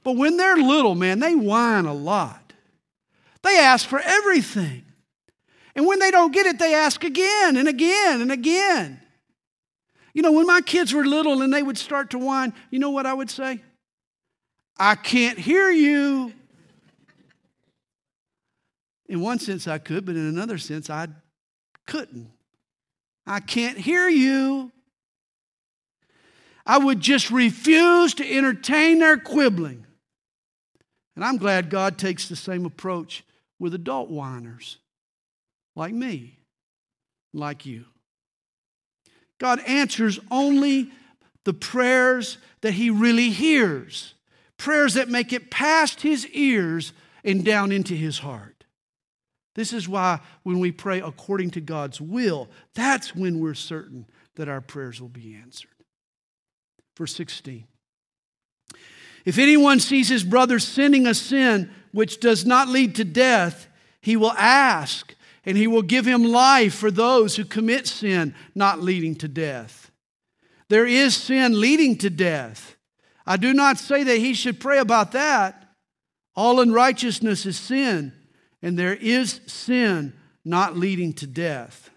But 0.03 0.17
when 0.17 0.37
they're 0.37 0.57
little, 0.57 0.97
man, 0.97 1.21
they 1.21 1.37
whine 1.37 1.85
a 1.85 1.95
lot. 1.95 2.46
They 3.47 3.61
ask 3.61 3.89
for 3.89 4.01
everything. 4.01 4.83
And 5.77 5.87
when 5.87 6.01
they 6.01 6.11
don't 6.11 6.33
get 6.33 6.47
it, 6.47 6.59
they 6.59 6.75
ask 6.75 7.05
again 7.05 7.57
and 7.57 7.69
again 7.69 8.21
and 8.21 8.33
again. 8.33 9.01
You 10.15 10.23
know, 10.23 10.33
when 10.33 10.49
my 10.49 10.63
kids 10.63 10.93
were 10.93 11.05
little 11.05 11.43
and 11.43 11.55
they 11.55 11.63
would 11.63 11.79
start 11.79 12.11
to 12.11 12.19
whine, 12.19 12.53
you 12.73 12.81
know 12.81 12.91
what 12.91 13.07
I 13.07 13.15
would 13.15 13.31
say? 13.31 13.63
I 14.77 14.97
can't 14.97 15.39
hear 15.39 15.71
you. 15.71 16.33
In 19.09 19.21
one 19.21 19.39
sense, 19.39 19.69
I 19.69 19.79
could, 19.79 20.05
but 20.05 20.17
in 20.17 20.27
another 20.27 20.59
sense, 20.59 20.91
I 20.91 21.07
couldn't. 21.87 22.29
I 23.29 23.39
can't 23.39 23.79
hear 23.79 24.09
you. 24.09 24.73
I 26.67 26.79
would 26.79 26.99
just 26.99 27.31
refuse 27.31 28.13
to 28.15 28.29
entertain 28.29 28.99
their 28.99 29.17
quibbling. 29.17 29.87
And 31.15 31.25
I'm 31.25 31.37
glad 31.37 31.71
God 31.71 31.97
takes 31.97 32.29
the 32.29 32.35
same 32.35 32.67
approach 32.67 33.23
with 33.59 33.75
adult 33.75 34.11
whiners 34.11 34.79
like 35.75 35.95
me, 35.95 36.39
like 37.33 37.67
you. 37.67 37.85
God 39.39 39.61
answers 39.67 40.19
only 40.31 40.91
the 41.45 41.55
prayers 41.55 42.39
that 42.63 42.73
He 42.73 42.91
really 42.91 43.31
hears, 43.31 44.15
prayers 44.57 44.95
that 44.95 45.09
make 45.09 45.33
it 45.33 45.51
past 45.51 46.01
His 46.01 46.27
ears 46.29 46.93
and 47.23 47.45
down 47.45 47.73
into 47.73 47.95
His 47.95 48.19
heart. 48.19 48.65
This 49.55 49.73
is 49.73 49.89
why 49.89 50.21
when 50.43 50.59
we 50.59 50.71
pray 50.71 51.01
according 51.01 51.51
to 51.53 51.61
God's 51.61 52.01
will, 52.01 52.49
that's 52.75 53.15
when 53.15 53.41
we're 53.41 53.55
certain 53.55 54.07
that 54.37 54.49
our 54.49 54.61
prayers 54.61 55.01
will 55.01 55.09
be 55.09 55.35
answered. 55.35 55.71
Verse 56.97 57.15
16. 57.15 57.65
If 59.25 59.39
anyone 59.39 59.81
sees 59.81 60.09
his 60.09 60.25
brother 60.25 60.59
sinning 60.59 61.07
a 61.07 61.15
sin 61.15 61.71
which 61.97 62.21
does 62.21 62.45
not 62.45 62.69
lead 62.69 62.95
to 62.95 63.05
death, 63.05 63.69
he 64.03 64.19
will 64.19 64.33
ask, 64.33 65.15
and 65.47 65.57
he 65.57 65.67
will 65.67 65.81
give 65.81 66.05
him 66.05 66.23
life 66.23 66.75
for 66.75 66.91
those 66.91 67.37
who 67.37 67.45
commit 67.45 67.87
sin 67.87 68.35
not 68.55 68.83
leading 68.83 69.15
to 69.15 69.27
death. 69.27 69.91
There 70.69 70.85
is 70.85 71.17
sin 71.17 71.59
leading 71.59 71.97
to 71.99 72.11
death. 72.11 72.77
I 73.27 73.39
do 73.39 73.55
not 73.55 73.79
say 73.79 74.03
that 74.03 74.19
he 74.19 74.35
should 74.35 74.61
pray 74.61 74.79
about 74.79 75.13
that. 75.13 75.71
All 76.35 76.61
unrighteousness 76.61 77.47
is 77.47 77.59
sin, 77.59 78.13
and 78.61 78.79
there 78.79 78.97
is 78.97 79.41
sin 79.47 80.13
not 80.45 80.77
leading 80.77 81.15
to 81.15 81.27
death. 81.27 81.89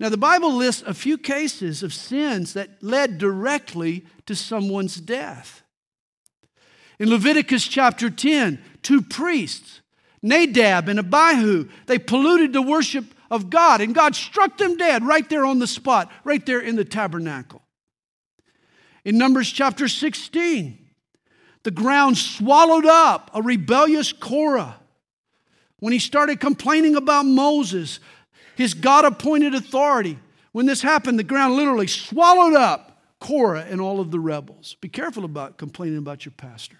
Now, 0.00 0.08
the 0.08 0.16
Bible 0.16 0.54
lists 0.54 0.82
a 0.86 0.94
few 0.94 1.18
cases 1.18 1.82
of 1.82 1.92
sins 1.92 2.54
that 2.54 2.82
led 2.82 3.18
directly 3.18 4.06
to 4.24 4.34
someone's 4.34 4.96
death. 4.96 5.62
In 6.98 7.10
Leviticus 7.10 7.66
chapter 7.66 8.08
10, 8.08 8.62
two 8.84 9.02
priests 9.02 9.80
Nadab 10.24 10.88
and 10.88 10.98
Abihu, 10.98 11.68
they 11.84 11.98
polluted 11.98 12.54
the 12.54 12.62
worship 12.62 13.04
of 13.30 13.50
God, 13.50 13.82
and 13.82 13.94
God 13.94 14.16
struck 14.16 14.56
them 14.56 14.78
dead 14.78 15.04
right 15.04 15.28
there 15.28 15.44
on 15.44 15.58
the 15.58 15.66
spot, 15.66 16.10
right 16.24 16.44
there 16.46 16.60
in 16.60 16.76
the 16.76 16.84
tabernacle. 16.84 17.60
In 19.04 19.18
Numbers 19.18 19.50
chapter 19.50 19.86
16, 19.86 20.78
the 21.62 21.70
ground 21.70 22.16
swallowed 22.16 22.86
up 22.86 23.30
a 23.34 23.42
rebellious 23.42 24.14
Korah. 24.14 24.76
When 25.80 25.92
he 25.92 25.98
started 25.98 26.40
complaining 26.40 26.96
about 26.96 27.26
Moses, 27.26 28.00
his 28.56 28.72
God 28.72 29.04
appointed 29.04 29.54
authority, 29.54 30.18
when 30.52 30.64
this 30.64 30.80
happened, 30.80 31.18
the 31.18 31.24
ground 31.24 31.54
literally 31.56 31.86
swallowed 31.86 32.54
up 32.54 33.02
Korah 33.20 33.66
and 33.68 33.78
all 33.78 34.00
of 34.00 34.10
the 34.10 34.20
rebels. 34.20 34.76
Be 34.80 34.88
careful 34.88 35.26
about 35.26 35.58
complaining 35.58 35.98
about 35.98 36.24
your 36.24 36.32
pastor. 36.32 36.78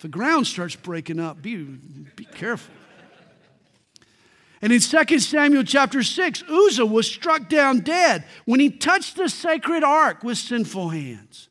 The 0.00 0.08
ground 0.08 0.46
starts 0.46 0.76
breaking 0.76 1.20
up, 1.20 1.40
be, 1.40 1.56
be 2.16 2.24
careful. 2.24 2.74
And 4.62 4.72
in 4.72 4.80
2 4.80 5.18
Samuel 5.18 5.64
chapter 5.64 6.02
6, 6.02 6.44
Uzzah 6.48 6.86
was 6.86 7.06
struck 7.06 7.48
down 7.48 7.80
dead 7.80 8.24
when 8.46 8.60
he 8.60 8.70
touched 8.70 9.16
the 9.16 9.28
sacred 9.28 9.84
ark 9.84 10.24
with 10.24 10.38
sinful 10.38 10.88
hands. 10.90 11.48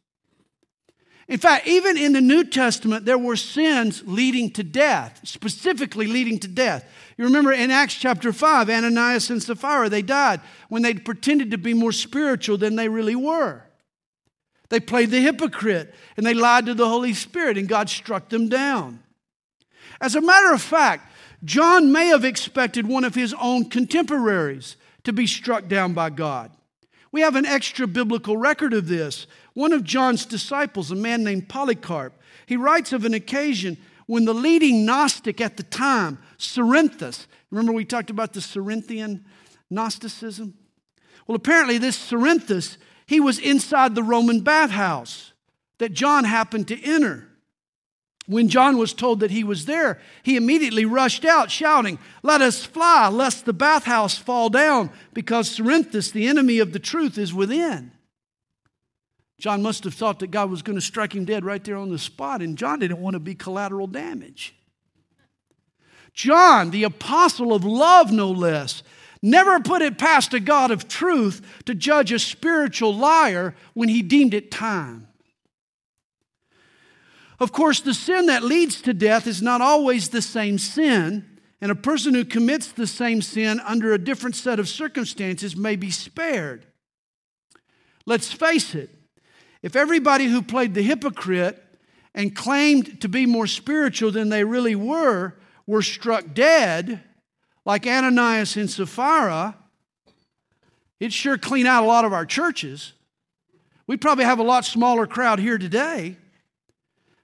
In 1.27 1.39
fact, 1.39 1.67
even 1.67 1.97
in 1.97 2.13
the 2.13 2.21
New 2.21 2.43
Testament, 2.43 3.05
there 3.05 3.17
were 3.17 3.35
sins 3.35 4.03
leading 4.05 4.51
to 4.51 4.63
death, 4.63 5.21
specifically 5.23 6.05
leading 6.05 6.37
to 6.39 6.47
death. 6.47 6.87
You 7.17 7.25
remember 7.25 7.51
in 7.51 7.71
Acts 7.71 7.95
chapter 7.95 8.31
5, 8.31 8.69
Ananias 8.69 9.31
and 9.31 9.41
Sapphira, 9.41 9.89
they 9.89 10.03
died 10.03 10.41
when 10.69 10.83
they 10.83 10.93
pretended 10.93 11.49
to 11.51 11.57
be 11.57 11.73
more 11.73 11.91
spiritual 11.91 12.57
than 12.57 12.75
they 12.75 12.89
really 12.89 13.15
were. 13.15 13.64
They 14.69 14.79
played 14.79 15.11
the 15.11 15.21
hypocrite 15.21 15.93
and 16.17 16.25
they 16.25 16.33
lied 16.33 16.65
to 16.65 16.73
the 16.73 16.89
Holy 16.89 17.13
Spirit, 17.13 17.57
and 17.57 17.67
God 17.67 17.89
struck 17.89 18.29
them 18.29 18.49
down. 18.49 18.99
As 20.01 20.15
a 20.15 20.21
matter 20.21 20.53
of 20.53 20.61
fact, 20.61 21.11
John 21.43 21.91
may 21.91 22.07
have 22.07 22.25
expected 22.25 22.87
one 22.87 23.03
of 23.03 23.15
his 23.15 23.33
own 23.39 23.69
contemporaries 23.69 24.77
to 25.03 25.13
be 25.13 25.27
struck 25.27 25.67
down 25.67 25.93
by 25.93 26.09
God. 26.09 26.51
We 27.11 27.21
have 27.21 27.35
an 27.35 27.45
extra 27.45 27.87
biblical 27.87 28.35
record 28.35 28.73
of 28.73 28.87
this. 28.87 29.27
One 29.53 29.71
of 29.71 29.83
John's 29.83 30.25
disciples, 30.25 30.91
a 30.91 30.95
man 30.95 31.23
named 31.23 31.47
Polycarp, 31.47 32.13
he 32.45 32.57
writes 32.57 32.91
of 32.91 33.05
an 33.05 33.13
occasion 33.13 33.77
when 34.07 34.25
the 34.25 34.33
leading 34.33 34.85
Gnostic 34.85 35.39
at 35.41 35.57
the 35.57 35.63
time, 35.63 36.19
Cerinthus, 36.37 37.27
remember 37.49 37.71
we 37.71 37.85
talked 37.85 38.09
about 38.09 38.33
the 38.33 38.41
Cerinthian 38.41 39.23
Gnosticism? 39.69 40.53
Well, 41.25 41.35
apparently, 41.35 41.77
this 41.77 41.97
Cerinthus 41.97 42.77
he 43.05 43.19
was 43.19 43.39
inside 43.39 43.95
the 43.95 44.03
Roman 44.03 44.41
bathhouse 44.41 45.33
that 45.77 45.93
John 45.93 46.23
happened 46.23 46.67
to 46.69 46.83
enter. 46.83 47.27
When 48.27 48.49
John 48.49 48.77
was 48.77 48.93
told 48.93 49.19
that 49.19 49.29
he 49.29 49.43
was 49.43 49.65
there, 49.65 49.99
he 50.23 50.35
immediately 50.35 50.85
rushed 50.85 51.25
out, 51.25 51.51
shouting, 51.51 51.99
Let 52.23 52.41
us 52.41 52.65
fly, 52.65 53.07
lest 53.09 53.45
the 53.45 53.53
bathhouse 53.53 54.17
fall 54.17 54.49
down, 54.49 54.89
because 55.13 55.55
Cerinthus, 55.55 56.11
the 56.11 56.27
enemy 56.27 56.57
of 56.57 56.73
the 56.73 56.79
truth, 56.79 57.19
is 57.19 57.33
within. 57.33 57.91
John 59.37 59.61
must 59.61 59.83
have 59.83 59.93
thought 59.93 60.19
that 60.19 60.31
God 60.31 60.49
was 60.49 60.63
going 60.63 60.77
to 60.77 60.81
strike 60.81 61.13
him 61.13 61.25
dead 61.25 61.45
right 61.45 61.63
there 61.63 61.75
on 61.75 61.91
the 61.91 61.99
spot, 61.99 62.41
and 62.41 62.57
John 62.57 62.79
didn't 62.79 63.01
want 63.01 63.13
to 63.13 63.19
be 63.19 63.35
collateral 63.35 63.85
damage. 63.85 64.55
John, 66.13 66.71
the 66.71 66.85
apostle 66.85 67.53
of 67.53 67.63
love, 67.65 68.11
no 68.11 68.31
less, 68.31 68.81
never 69.25 69.59
put 69.59 69.81
it 69.81 69.97
past 69.97 70.33
a 70.33 70.39
God 70.39 70.71
of 70.71 70.87
truth 70.87 71.63
to 71.65 71.75
judge 71.75 72.11
a 72.11 72.19
spiritual 72.19 72.95
liar 72.95 73.55
when 73.73 73.89
he 73.89 74.01
deemed 74.01 74.33
it 74.33 74.51
time. 74.51 75.07
Of 77.39 77.51
course, 77.51 77.81
the 77.81 77.93
sin 77.93 78.27
that 78.27 78.43
leads 78.43 78.81
to 78.83 78.93
death 78.93 79.27
is 79.27 79.41
not 79.41 79.59
always 79.59 80.09
the 80.09 80.21
same 80.21 80.57
sin, 80.57 81.25
and 81.59 81.71
a 81.71 81.75
person 81.75 82.13
who 82.13 82.23
commits 82.23 82.71
the 82.71 82.87
same 82.87 83.21
sin 83.21 83.59
under 83.61 83.91
a 83.91 83.97
different 83.97 84.35
set 84.35 84.59
of 84.59 84.69
circumstances 84.69 85.55
may 85.55 85.75
be 85.75 85.91
spared. 85.91 86.65
Let's 88.05 88.31
face 88.31 88.75
it, 88.75 88.89
if 89.61 89.75
everybody 89.75 90.25
who 90.25 90.41
played 90.41 90.75
the 90.75 90.83
hypocrite 90.83 91.61
and 92.13 92.35
claimed 92.35 93.01
to 93.01 93.09
be 93.09 93.25
more 93.25 93.47
spiritual 93.47 94.11
than 94.11 94.29
they 94.29 94.43
really 94.43 94.75
were 94.75 95.33
were 95.65 95.81
struck 95.81 96.33
dead, 96.33 97.01
like 97.65 97.87
Ananias 97.87 98.55
and 98.55 98.69
Sapphira, 98.69 99.55
it'd 100.99 101.13
sure 101.13 101.37
clean 101.37 101.65
out 101.65 101.83
a 101.83 101.87
lot 101.87 102.05
of 102.05 102.13
our 102.13 102.25
churches. 102.25 102.93
We'd 103.87 104.01
probably 104.01 104.25
have 104.25 104.39
a 104.39 104.43
lot 104.43 104.65
smaller 104.65 105.07
crowd 105.07 105.39
here 105.39 105.57
today. 105.57 106.17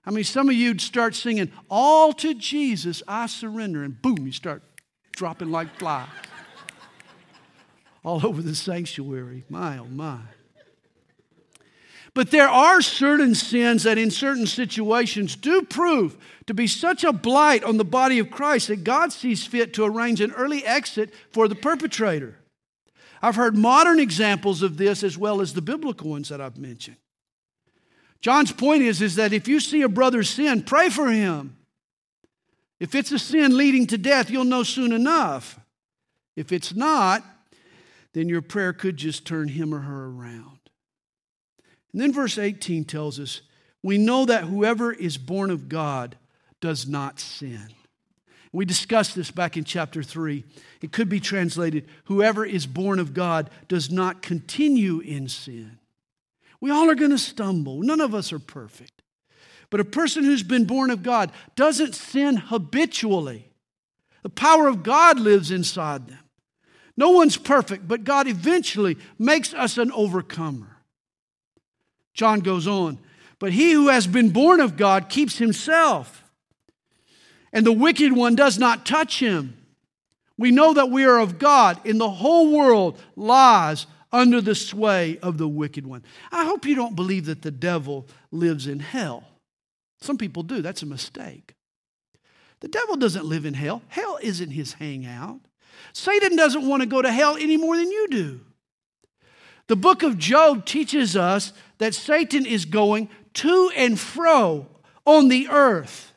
I 0.05 0.11
mean, 0.11 0.23
some 0.23 0.49
of 0.49 0.55
you'd 0.55 0.81
start 0.81 1.13
singing, 1.15 1.51
All 1.69 2.11
to 2.13 2.33
Jesus 2.33 3.03
I 3.07 3.27
surrender, 3.27 3.83
and 3.83 4.01
boom, 4.01 4.25
you 4.25 4.31
start 4.31 4.63
dropping 5.15 5.51
like 5.51 5.77
flies 5.77 6.07
all 8.03 8.25
over 8.25 8.41
the 8.41 8.55
sanctuary. 8.55 9.43
My, 9.49 9.77
oh, 9.77 9.85
my. 9.85 10.19
But 12.13 12.31
there 12.31 12.49
are 12.49 12.81
certain 12.81 13.35
sins 13.35 13.83
that, 13.83 13.97
in 13.97 14.11
certain 14.11 14.45
situations, 14.45 15.35
do 15.35 15.61
prove 15.61 16.17
to 16.45 16.53
be 16.53 16.67
such 16.67 17.05
a 17.05 17.13
blight 17.13 17.63
on 17.63 17.77
the 17.77 17.85
body 17.85 18.19
of 18.19 18.29
Christ 18.29 18.67
that 18.67 18.83
God 18.83 19.13
sees 19.13 19.47
fit 19.47 19.73
to 19.75 19.85
arrange 19.85 20.19
an 20.19 20.31
early 20.33 20.65
exit 20.65 21.13
for 21.31 21.47
the 21.47 21.55
perpetrator. 21.55 22.37
I've 23.21 23.35
heard 23.35 23.55
modern 23.55 23.99
examples 23.99 24.61
of 24.61 24.77
this 24.77 25.03
as 25.03 25.17
well 25.17 25.39
as 25.39 25.53
the 25.53 25.61
biblical 25.61 26.09
ones 26.09 26.29
that 26.29 26.41
I've 26.41 26.57
mentioned. 26.57 26.97
John's 28.19 28.51
point 28.51 28.83
is, 28.83 29.01
is 29.01 29.15
that 29.15 29.33
if 29.33 29.47
you 29.47 29.59
see 29.59 29.81
a 29.81 29.89
brother 29.89 30.23
sin, 30.23 30.63
pray 30.63 30.89
for 30.89 31.09
him. 31.09 31.57
If 32.79 32.93
it's 32.93 33.11
a 33.11 33.19
sin 33.19 33.55
leading 33.55 33.87
to 33.87 33.97
death, 33.97 34.29
you'll 34.29 34.43
know 34.43 34.63
soon 34.63 34.91
enough. 34.91 35.59
If 36.35 36.51
it's 36.51 36.73
not, 36.73 37.23
then 38.13 38.27
your 38.27 38.41
prayer 38.41 38.73
could 38.73 38.97
just 38.97 39.25
turn 39.25 39.47
him 39.49 39.73
or 39.73 39.79
her 39.79 40.07
around. 40.07 40.60
And 41.91 42.01
then 42.01 42.13
verse 42.13 42.37
18 42.37 42.85
tells 42.85 43.19
us 43.19 43.41
we 43.83 43.97
know 43.97 44.25
that 44.25 44.45
whoever 44.45 44.93
is 44.93 45.17
born 45.17 45.49
of 45.49 45.67
God 45.67 46.15
does 46.59 46.87
not 46.87 47.19
sin. 47.19 47.69
We 48.53 48.65
discussed 48.65 49.15
this 49.15 49.31
back 49.31 49.55
in 49.55 49.63
chapter 49.63 50.03
3. 50.03 50.43
It 50.81 50.91
could 50.91 51.09
be 51.09 51.19
translated 51.19 51.87
whoever 52.05 52.45
is 52.45 52.65
born 52.65 52.99
of 52.99 53.13
God 53.13 53.49
does 53.67 53.89
not 53.89 54.21
continue 54.21 54.99
in 54.99 55.29
sin. 55.29 55.79
We 56.59 56.69
all 56.69 56.89
are 56.89 56.95
going 56.95 57.11
to 57.11 57.17
stumble. 57.17 57.81
None 57.81 58.01
of 58.01 58.13
us 58.13 58.31
are 58.33 58.39
perfect. 58.39 59.01
But 59.69 59.79
a 59.79 59.85
person 59.85 60.23
who's 60.23 60.43
been 60.43 60.65
born 60.65 60.91
of 60.91 61.01
God 61.01 61.31
doesn't 61.55 61.95
sin 61.95 62.35
habitually. 62.35 63.49
The 64.21 64.29
power 64.29 64.67
of 64.67 64.83
God 64.83 65.19
lives 65.19 65.49
inside 65.49 66.07
them. 66.07 66.19
No 66.97 67.11
one's 67.11 67.37
perfect, 67.37 67.87
but 67.87 68.03
God 68.03 68.27
eventually 68.27 68.97
makes 69.17 69.53
us 69.53 69.77
an 69.77 69.91
overcomer. 69.93 70.70
John 72.13 72.39
goes 72.39 72.67
on, 72.67 72.97
but 73.39 73.53
he 73.53 73.71
who 73.71 73.87
has 73.87 74.07
been 74.07 74.29
born 74.29 74.59
of 74.59 74.77
God 74.77 75.09
keeps 75.09 75.37
himself, 75.37 76.23
and 77.53 77.65
the 77.65 77.71
wicked 77.71 78.13
one 78.13 78.35
does 78.35 78.57
not 78.57 78.85
touch 78.85 79.19
him. 79.19 79.57
We 80.37 80.51
know 80.51 80.73
that 80.73 80.89
we 80.89 81.05
are 81.05 81.19
of 81.19 81.37
God, 81.37 81.79
and 81.85 81.99
the 81.99 82.09
whole 82.09 82.51
world 82.51 82.99
lies 83.15 83.85
under 84.11 84.41
the 84.41 84.55
sway 84.55 85.17
of 85.21 85.37
the 85.37 85.47
wicked 85.47 85.85
one. 85.85 86.03
I 86.31 86.45
hope 86.45 86.65
you 86.65 86.75
don't 86.75 86.95
believe 86.95 87.25
that 87.25 87.41
the 87.41 87.51
devil 87.51 88.07
lives 88.31 88.67
in 88.67 88.79
hell. 88.79 89.23
Some 90.01 90.17
people 90.17 90.43
do, 90.43 90.61
that's 90.61 90.81
a 90.81 90.87
mistake. 90.87 91.53
The 92.59 92.67
devil 92.67 92.95
doesn't 92.95 93.25
live 93.25 93.45
in 93.45 93.53
hell, 93.53 93.81
hell 93.87 94.19
isn't 94.21 94.51
his 94.51 94.73
hangout. 94.73 95.39
Satan 95.93 96.35
doesn't 96.35 96.67
want 96.67 96.81
to 96.81 96.87
go 96.87 97.01
to 97.01 97.11
hell 97.11 97.37
any 97.37 97.57
more 97.57 97.75
than 97.75 97.91
you 97.91 98.07
do. 98.09 98.39
The 99.71 99.77
book 99.77 100.03
of 100.03 100.17
Job 100.17 100.65
teaches 100.65 101.15
us 101.15 101.53
that 101.77 101.95
Satan 101.95 102.45
is 102.45 102.65
going 102.65 103.07
to 103.35 103.71
and 103.73 103.97
fro 103.97 104.67
on 105.05 105.29
the 105.29 105.47
earth 105.47 106.11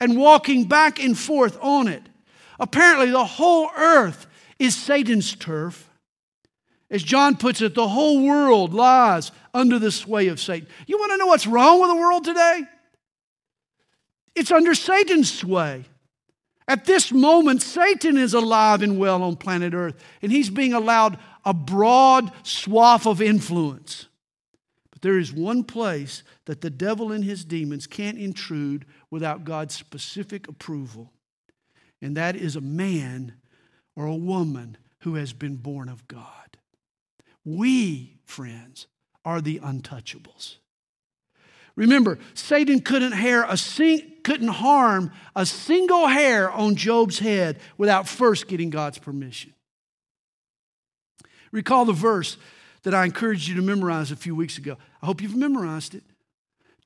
and 0.00 0.16
walking 0.16 0.64
back 0.64 0.98
and 0.98 1.18
forth 1.18 1.58
on 1.60 1.88
it. 1.88 2.02
Apparently, 2.58 3.10
the 3.10 3.26
whole 3.26 3.68
earth 3.76 4.26
is 4.58 4.74
Satan's 4.74 5.36
turf. 5.36 5.90
As 6.90 7.02
John 7.02 7.36
puts 7.36 7.60
it, 7.60 7.74
the 7.74 7.86
whole 7.86 8.24
world 8.24 8.72
lies 8.72 9.30
under 9.52 9.78
the 9.78 9.92
sway 9.92 10.28
of 10.28 10.40
Satan. 10.40 10.66
You 10.86 10.96
want 10.96 11.12
to 11.12 11.18
know 11.18 11.26
what's 11.26 11.46
wrong 11.46 11.82
with 11.82 11.90
the 11.90 11.96
world 11.96 12.24
today? 12.24 12.62
It's 14.34 14.50
under 14.50 14.74
Satan's 14.74 15.30
sway. 15.30 15.84
At 16.66 16.86
this 16.86 17.12
moment, 17.12 17.60
Satan 17.60 18.16
is 18.16 18.32
alive 18.32 18.80
and 18.80 18.98
well 18.98 19.22
on 19.22 19.36
planet 19.36 19.74
Earth, 19.74 20.02
and 20.22 20.32
he's 20.32 20.50
being 20.50 20.72
allowed 20.72 21.18
a 21.46 21.54
broad 21.54 22.30
swath 22.42 23.06
of 23.06 23.22
influence. 23.22 24.06
But 24.90 25.00
there 25.00 25.18
is 25.18 25.32
one 25.32 25.62
place 25.62 26.24
that 26.46 26.60
the 26.60 26.70
devil 26.70 27.12
and 27.12 27.24
his 27.24 27.44
demons 27.44 27.86
can't 27.86 28.18
intrude 28.18 28.84
without 29.10 29.44
God's 29.44 29.74
specific 29.74 30.48
approval, 30.48 31.12
and 32.02 32.16
that 32.16 32.34
is 32.34 32.56
a 32.56 32.60
man 32.60 33.34
or 33.94 34.06
a 34.06 34.14
woman 34.14 34.76
who 35.00 35.14
has 35.14 35.32
been 35.32 35.56
born 35.56 35.88
of 35.88 36.06
God. 36.08 36.58
We, 37.44 38.18
friends, 38.24 38.88
are 39.24 39.40
the 39.40 39.60
untouchables. 39.60 40.56
Remember, 41.76 42.18
Satan 42.34 42.80
couldn't, 42.80 43.12
a 43.12 43.56
sing, 43.56 44.14
couldn't 44.24 44.48
harm 44.48 45.12
a 45.36 45.46
single 45.46 46.08
hair 46.08 46.50
on 46.50 46.74
Job's 46.74 47.18
head 47.18 47.60
without 47.76 48.08
first 48.08 48.48
getting 48.48 48.70
God's 48.70 48.98
permission. 48.98 49.52
Recall 51.52 51.84
the 51.84 51.92
verse 51.92 52.36
that 52.82 52.94
I 52.94 53.04
encouraged 53.04 53.48
you 53.48 53.56
to 53.56 53.62
memorize 53.62 54.10
a 54.10 54.16
few 54.16 54.34
weeks 54.34 54.58
ago. 54.58 54.76
I 55.02 55.06
hope 55.06 55.20
you've 55.20 55.36
memorized 55.36 55.94
it. 55.94 56.04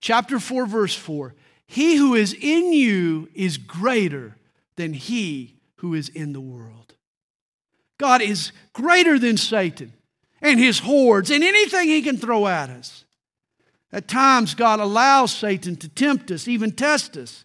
Chapter 0.01 0.39
4, 0.41 0.67
verse 0.67 0.95
4 0.95 1.35
He 1.67 1.97
who 1.97 2.15
is 2.15 2.33
in 2.35 2.73
you 2.73 3.29
is 3.35 3.59
greater 3.59 4.37
than 4.77 4.95
he 4.95 5.57
who 5.77 5.95
is 5.95 6.09
in 6.09 6.33
the 6.33 6.41
world. 6.41 6.95
God 7.99 8.23
is 8.23 8.53
greater 8.73 9.19
than 9.19 9.37
Satan 9.37 9.93
and 10.41 10.59
his 10.59 10.79
hordes 10.79 11.31
and 11.31 11.45
anything 11.45 11.89
he 11.89 12.01
can 12.01 12.17
throw 12.17 12.47
at 12.47 12.71
us. 12.71 13.05
At 13.93 14.09
times, 14.09 14.55
God 14.55 14.81
allows 14.81 15.33
Satan 15.33 15.77
to 15.77 15.89
tempt 15.89 16.31
us, 16.31 16.49
even 16.49 16.73
test 16.73 17.17
us, 17.17 17.45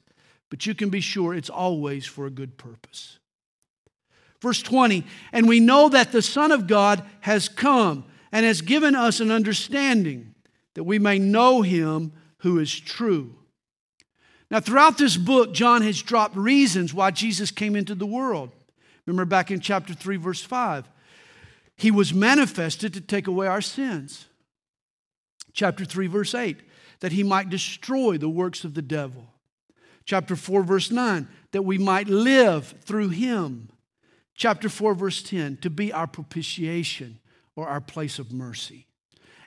but 0.50 0.66
you 0.66 0.76
can 0.76 0.90
be 0.90 1.02
sure 1.02 1.34
it's 1.34 1.50
always 1.50 2.06
for 2.06 2.26
a 2.26 2.30
good 2.30 2.58
purpose. 2.58 3.20
Verse 4.42 4.62
20, 4.62 5.04
and 5.32 5.48
we 5.48 5.60
know 5.60 5.90
that 5.90 6.12
the 6.12 6.22
Son 6.22 6.52
of 6.52 6.68
God 6.68 7.04
has 7.22 7.50
come 7.50 8.06
and 8.32 8.46
has 8.46 8.62
given 8.62 8.96
us 8.96 9.20
an 9.20 9.32
understanding 9.32 10.36
that 10.74 10.84
we 10.84 11.00
may 11.00 11.18
know 11.18 11.62
him 11.62 12.12
who 12.40 12.60
is 12.60 12.78
true. 12.78 13.36
Now, 14.52 14.60
throughout 14.60 14.98
this 14.98 15.18
book, 15.18 15.54
John 15.54 15.82
has 15.82 16.02
dropped 16.02 16.36
reasons 16.36 16.94
why 16.94 17.12
Jesus 17.12 17.50
came 17.50 17.76
into 17.76 17.96
the 17.96 18.06
world. 18.06 18.52
Remember 19.06 19.26
back 19.26 19.52
in 19.52 19.60
chapter 19.60 19.94
3, 19.94 20.18
verse 20.18 20.44
5, 20.44 20.86
he 21.76 21.92
was 21.92 22.14
manifested 22.14 22.94
to 22.94 23.02
take 23.02 23.28
away 23.28 23.48
our 23.48 23.62
sins 23.62 24.28
chapter 25.56 25.86
3, 25.86 26.08
verse 26.08 26.36
8, 26.36 26.58
that 27.00 27.14
he 27.14 27.24
might 27.24 27.50
destroy 27.50 28.18
the 28.18 28.30
works 28.30 28.64
of 28.64 28.76
the 28.76 28.82
devil. 28.82 29.26
Chapter 30.06 30.36
4, 30.36 30.62
verse 30.62 30.92
9, 30.92 31.28
that 31.52 31.64
we 31.64 31.80
might 31.80 32.08
live 32.08 32.76
through 32.82 33.10
him. 33.10 33.70
Chapter 34.36 34.68
4, 34.68 34.94
verse 34.94 35.24
10, 35.24 35.58
to 35.58 35.70
be 35.70 35.94
our 35.94 36.08
propitiation 36.08 37.20
or 37.56 37.68
our 37.68 37.82
place 37.82 38.20
of 38.20 38.34
mercy. 38.34 38.88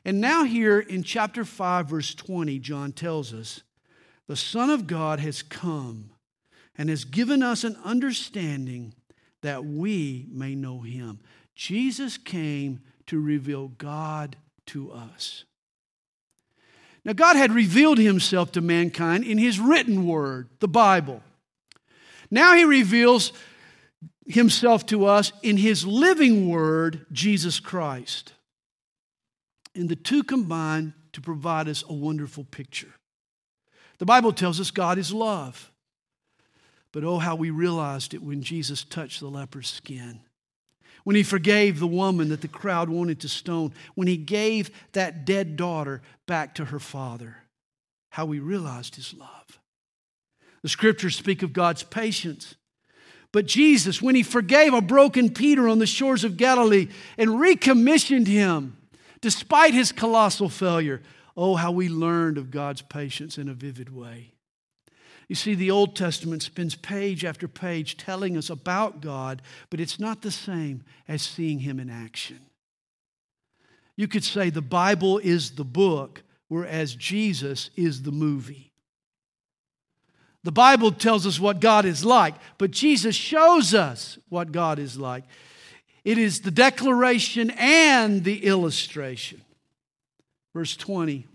And 0.05 0.21
now, 0.21 0.45
here 0.45 0.81
in 0.81 1.03
chapter 1.03 1.45
5, 1.45 1.89
verse 1.89 2.15
20, 2.15 2.59
John 2.59 2.93
tells 2.93 3.35
us 3.35 3.63
the 4.27 4.37
Son 4.37 4.71
of 4.71 4.87
God 4.87 5.21
has 5.21 5.43
come 5.43 6.11
and 6.77 6.89
has 6.89 7.05
given 7.05 7.43
us 7.43 7.65
an 7.65 7.77
understanding 7.85 8.95
that 9.43 9.65
we 9.65 10.27
may 10.31 10.55
know 10.55 10.81
him. 10.81 11.21
Jesus 11.55 12.17
came 12.17 12.81
to 13.07 13.21
reveal 13.21 13.69
God 13.69 14.37
to 14.67 14.91
us. 14.93 15.45
Now, 17.05 17.13
God 17.13 17.37
had 17.37 17.53
revealed 17.53 17.99
himself 17.99 18.53
to 18.53 18.61
mankind 18.61 19.25
in 19.25 19.39
his 19.39 19.59
written 19.59 20.07
word, 20.07 20.49
the 20.61 20.69
Bible. 20.69 21.23
Now 22.31 22.55
he 22.55 22.65
reveals 22.65 23.33
himself 24.29 24.87
to 24.87 25.07
us 25.07 25.33
in 25.43 25.57
his 25.57 25.87
living 25.87 26.49
word, 26.49 27.07
Jesus 27.11 27.61
Christ. 27.61 28.35
And 29.75 29.89
the 29.89 29.97
two 29.97 30.23
combine 30.23 30.95
to 31.13 31.21
provide 31.21 31.69
us 31.69 31.83
a 31.89 31.95
wonderful 31.95 32.45
picture. 32.45 32.95
The 33.99 34.07
Bible 34.07 34.33
tells 34.33 34.61
us 34.61 34.71
God 34.71 34.99
is 34.99 35.13
love. 35.13 35.73
But 36.93 37.05
oh, 37.05 37.19
how 37.19 37.37
we 37.37 37.51
realized 37.51 38.15
it 38.15 38.23
when 38.23 38.43
Jesus 38.43 38.85
touched 38.85 39.21
the 39.21 39.29
leper's 39.29 39.69
skin 39.69 40.21
when 41.09 41.17
he 41.17 41.23
forgave 41.23 41.79
the 41.79 41.87
woman 41.87 42.29
that 42.29 42.43
the 42.43 42.49
crowd 42.49 42.91
wanted 42.91 43.19
to 43.19 43.31
stone, 43.31 43.73
when 43.95 44.07
he 44.07 44.19
gave 44.19 44.71
that 44.93 45.25
dead 45.25 45.57
daughter 45.57 46.03
back 46.27 46.55
to 46.55 46.67
her 46.67 46.79
father, 46.79 47.37
how 48.11 48.27
we 48.27 48.39
realized 48.39 48.95
his 48.95 49.15
love. 49.15 49.59
The 50.63 50.69
scriptures 50.69 51.17
speak 51.17 51.43
of 51.43 51.55
God's 51.55 51.83
patience. 51.83 52.57
But 53.33 53.47
Jesus, 53.47 54.01
when 54.01 54.15
he 54.15 54.23
forgave 54.23 54.73
a 54.73 54.81
broken 54.81 55.31
Peter 55.31 55.69
on 55.69 55.79
the 55.79 55.87
shores 55.87 56.25
of 56.25 56.37
Galilee 56.37 56.89
and 57.19 57.41
recommissioned 57.41 58.27
him 58.27 58.77
despite 59.21 59.75
his 59.75 59.93
colossal 59.93 60.49
failure, 60.49 61.03
oh, 61.37 61.57
how 61.57 61.71
we 61.71 61.89
learned 61.89 62.39
of 62.39 62.51
God's 62.51 62.83
patience 62.83 63.37
in 63.37 63.49
a 63.49 63.55
vivid 63.55 63.95
way. 63.95 64.33
You 65.29 65.35
see, 65.35 65.55
the 65.55 65.71
Old 65.71 65.95
Testament 65.95 66.43
spends 66.43 66.75
page 66.75 67.25
after 67.25 67.47
page 67.47 67.99
telling 67.99 68.37
us 68.37 68.49
about 68.49 69.03
God, 69.03 69.43
but 69.69 69.79
it's 69.79 70.01
not 70.01 70.23
the 70.23 70.31
same 70.31 70.85
as 71.07 71.21
seeing 71.21 71.61
Him 71.61 71.79
in 71.79 71.91
action. 71.91 72.41
You 73.95 74.09
could 74.09 74.25
say 74.25 74.49
the 74.49 74.63
Bible 74.63 75.19
is 75.19 75.51
the 75.51 75.65
book, 75.65 76.23
whereas 76.49 76.95
Jesus 76.95 77.69
is 77.77 78.03
the 78.03 78.13
movie. 78.13 78.73
The 80.45 80.53
Bible 80.53 80.93
tells 80.93 81.27
us 81.27 81.41
what 81.41 81.61
God 81.61 81.85
is 81.85 82.05
like, 82.05 82.35
but 82.59 82.71
Jesus 82.71 83.17
shows 83.17 83.75
us 83.75 84.19
what 84.29 84.53
God 84.53 84.79
is 84.79 84.97
like. 84.97 85.25
It 86.05 86.17
is 86.17 86.41
the 86.41 86.51
declaration 86.51 87.51
and 87.51 88.25
the 88.25 88.45
illustration. 88.45 89.43
Verse 90.55 90.77
20 90.77 91.27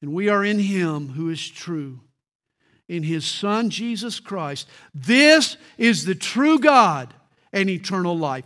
And 0.00 0.12
we 0.12 0.28
are 0.28 0.44
in 0.44 0.58
Him 0.58 1.10
who 1.10 1.30
is 1.30 1.46
true 1.48 2.00
in 2.92 3.02
his 3.02 3.24
Son, 3.24 3.70
Jesus 3.70 4.20
Christ. 4.20 4.68
This 4.94 5.56
is 5.78 6.04
the 6.04 6.14
true 6.14 6.58
God 6.58 7.14
and 7.50 7.70
eternal 7.70 8.16
life. 8.16 8.44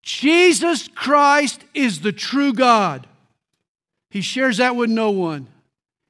Jesus 0.00 0.88
Christ 0.88 1.62
is 1.74 2.00
the 2.00 2.12
true 2.12 2.54
God. 2.54 3.06
He 4.08 4.22
shares 4.22 4.56
that 4.56 4.76
with 4.76 4.88
no 4.88 5.10
one. 5.10 5.48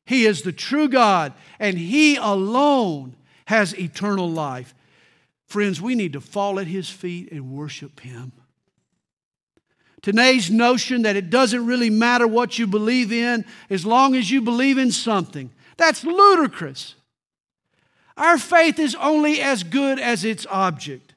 He 0.07 0.25
is 0.25 0.43
the 0.43 0.53
true 0.53 0.89
God, 0.89 1.35
and 1.59 1.77
He 1.77 2.17
alone 2.17 3.17
has 3.47 3.79
eternal 3.79 4.31
life. 4.31 4.75
Friends, 5.47 5.81
we 5.81 5.95
need 5.95 6.15
to 6.15 6.21
fall 6.21 6.59
at 6.59 6.69
His 6.69 6.89
feet 6.89 7.31
and 7.31 7.53
worship 7.53 8.01
Him. 8.01 8.33
Today's 10.03 10.51
notion 10.51 11.03
that 11.03 11.17
it 11.17 11.31
doesn't 11.31 11.67
really 11.67 11.91
matter 11.91 12.29
what 12.29 12.59
you 12.59 12.69
believe 12.69 13.13
in 13.13 13.45
as 13.69 13.85
long 13.85 14.15
as 14.15 14.31
you 14.31 14.41
believe 14.41 14.79
in 14.79 14.93
something, 14.93 15.51
that's 15.77 16.05
ludicrous. 16.05 16.95
Our 18.17 18.39
faith 18.39 18.79
is 18.79 18.95
only 18.95 19.41
as 19.41 19.65
good 19.65 19.99
as 19.99 20.25
its 20.25 20.47
object. 20.49 21.15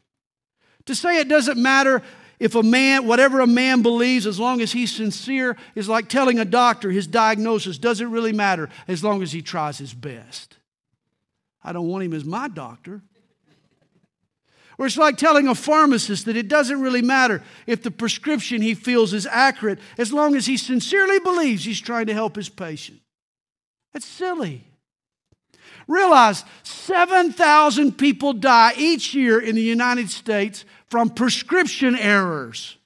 To 0.86 0.96
say 0.96 1.20
it 1.20 1.30
doesn't 1.30 1.62
matter 1.62 2.02
if 2.40 2.56
a 2.56 2.64
man, 2.64 3.06
whatever 3.06 3.42
a 3.42 3.48
man 3.48 3.82
believes, 3.82 4.26
as 4.26 4.40
long 4.40 4.62
as 4.62 4.72
he's 4.72 4.96
sincere, 4.96 5.58
is 5.76 5.90
like 5.90 6.08
telling 6.08 6.40
a 6.40 6.46
doctor 6.46 6.90
his 6.90 7.06
diagnosis 7.06 7.78
doesn't 7.78 8.12
really 8.12 8.32
matter 8.32 8.70
as 8.88 9.04
long 9.04 9.22
as 9.22 9.34
he 9.34 9.42
tries 9.42 9.78
his 9.78 9.94
best. 9.94 10.58
I 11.62 11.74
don't 11.74 11.88
want 11.88 12.06
him 12.06 12.14
as 12.14 12.24
my 12.24 12.48
doctor. 12.48 13.02
Or 14.78 14.86
it's 14.86 14.98
like 14.98 15.18
telling 15.18 15.50
a 15.50 15.56
pharmacist 15.56 16.26
that 16.26 16.38
it 16.38 16.48
doesn't 16.48 16.80
really 16.80 17.02
matter 17.02 17.44
if 17.68 17.84
the 17.84 17.92
prescription 17.92 18.62
he 18.62 18.74
feels 18.74 19.14
is 19.14 19.28
accurate 19.28 19.80
as 19.98 20.14
long 20.14 20.38
as 20.38 20.46
he 20.46 20.56
sincerely 20.56 21.20
believes 21.20 21.66
he's 21.66 21.82
trying 21.82 22.06
to 22.06 22.14
help 22.14 22.38
his 22.38 22.48
patient. 22.48 23.02
That's 23.92 24.06
silly. 24.06 24.64
Realize 25.90 26.46
7,000 26.64 27.98
people 27.98 28.32
die 28.32 28.74
each 28.78 29.14
year 29.14 29.42
in 29.42 29.56
the 29.56 29.62
United 29.62 30.10
States 30.10 30.64
from 30.90 31.10
prescription 31.10 31.96
errors. 31.96 32.78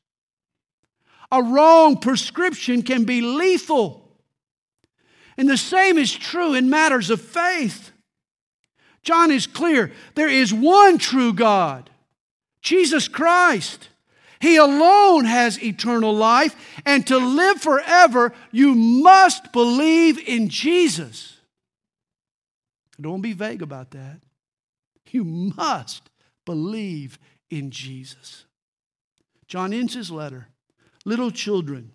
A 1.32 1.42
wrong 1.42 1.98
prescription 1.98 2.84
can 2.84 3.06
be 3.06 3.22
lethal. 3.22 4.02
And 5.38 5.50
the 5.50 5.58
same 5.58 5.98
is 5.98 6.14
true 6.14 6.54
in 6.54 6.70
matters 6.70 7.10
of 7.10 7.22
faith. 7.22 7.92
John 9.02 9.32
is 9.32 9.48
clear 9.48 9.92
there 10.16 10.30
is 10.30 10.54
one 10.54 10.98
true 10.98 11.34
God, 11.34 11.90
Jesus 12.62 13.08
Christ. 13.08 13.90
He 14.40 14.58
alone 14.58 15.24
has 15.26 15.64
eternal 15.64 16.14
life, 16.14 16.56
and 16.86 17.08
to 17.08 17.18
live 17.18 17.62
forever, 17.62 18.34
you 18.52 18.76
must 18.76 19.54
believe 19.54 20.20
in 20.20 20.50
Jesus. 20.50 21.38
Don't 23.00 23.22
be 23.22 23.34
vague 23.34 23.62
about 23.62 23.92
that. 23.92 24.20
You 25.12 25.24
must 25.24 26.10
believe 26.46 27.18
in 27.58 27.72
Jesus. 27.72 28.46
John 29.48 29.74
ends 29.74 29.94
his 29.94 30.12
letter 30.12 30.48
Little 31.06 31.32
children, 31.32 31.92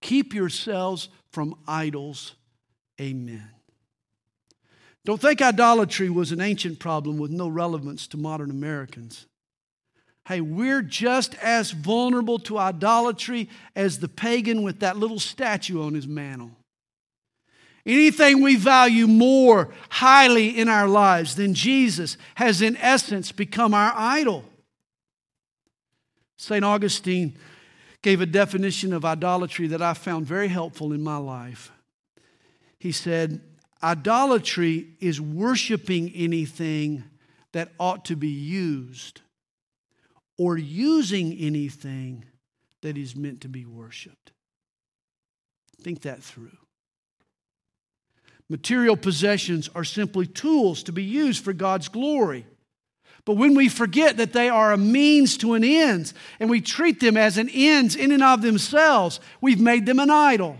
keep 0.00 0.32
yourselves 0.32 1.10
from 1.30 1.54
idols. 1.68 2.34
Amen. 2.98 3.50
Don't 5.04 5.20
think 5.20 5.42
idolatry 5.42 6.10
was 6.10 6.32
an 6.32 6.40
ancient 6.40 6.78
problem 6.78 7.18
with 7.18 7.30
no 7.30 7.48
relevance 7.48 8.06
to 8.08 8.16
modern 8.16 8.50
Americans. 8.50 9.26
Hey, 10.26 10.40
we're 10.40 10.82
just 10.82 11.34
as 11.36 11.70
vulnerable 11.70 12.38
to 12.40 12.58
idolatry 12.58 13.48
as 13.74 13.98
the 13.98 14.08
pagan 14.08 14.62
with 14.62 14.80
that 14.80 14.96
little 14.96 15.18
statue 15.18 15.82
on 15.82 15.94
his 15.94 16.06
mantel. 16.06 16.50
Anything 17.86 18.42
we 18.42 18.56
value 18.56 19.06
more 19.06 19.72
highly 19.88 20.58
in 20.58 20.68
our 20.68 20.86
lives 20.86 21.34
than 21.34 21.54
Jesus 21.54 22.16
has, 22.34 22.60
in 22.60 22.76
essence, 22.76 23.32
become 23.32 23.72
our 23.72 23.92
idol. 23.96 24.44
St. 26.36 26.64
Augustine 26.64 27.36
gave 28.02 28.20
a 28.20 28.26
definition 28.26 28.92
of 28.92 29.04
idolatry 29.04 29.66
that 29.68 29.82
I 29.82 29.94
found 29.94 30.26
very 30.26 30.48
helpful 30.48 30.92
in 30.92 31.02
my 31.02 31.16
life. 31.16 31.72
He 32.78 32.92
said, 32.92 33.40
Idolatry 33.82 34.88
is 35.00 35.20
worshiping 35.20 36.10
anything 36.14 37.04
that 37.52 37.72
ought 37.78 38.04
to 38.06 38.16
be 38.16 38.28
used 38.28 39.22
or 40.38 40.56
using 40.56 41.32
anything 41.38 42.24
that 42.82 42.96
is 42.96 43.16
meant 43.16 43.42
to 43.42 43.48
be 43.48 43.64
worshiped. 43.64 44.32
Think 45.82 46.02
that 46.02 46.22
through. 46.22 46.56
Material 48.50 48.96
possessions 48.96 49.70
are 49.76 49.84
simply 49.84 50.26
tools 50.26 50.82
to 50.82 50.92
be 50.92 51.04
used 51.04 51.42
for 51.42 51.52
God's 51.52 51.88
glory. 51.88 52.44
But 53.24 53.36
when 53.36 53.54
we 53.54 53.68
forget 53.68 54.16
that 54.16 54.32
they 54.32 54.48
are 54.48 54.72
a 54.72 54.76
means 54.76 55.36
to 55.38 55.54
an 55.54 55.62
end 55.62 56.12
and 56.40 56.50
we 56.50 56.60
treat 56.60 56.98
them 56.98 57.16
as 57.16 57.38
an 57.38 57.48
ends 57.48 57.94
in 57.94 58.10
and 58.10 58.24
of 58.24 58.42
themselves, 58.42 59.20
we've 59.40 59.60
made 59.60 59.86
them 59.86 60.00
an 60.00 60.10
idol. 60.10 60.56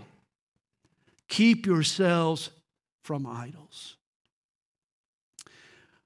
Keep 1.27 1.65
yourselves 1.65 2.49
from 3.03 3.27
idols. 3.27 3.97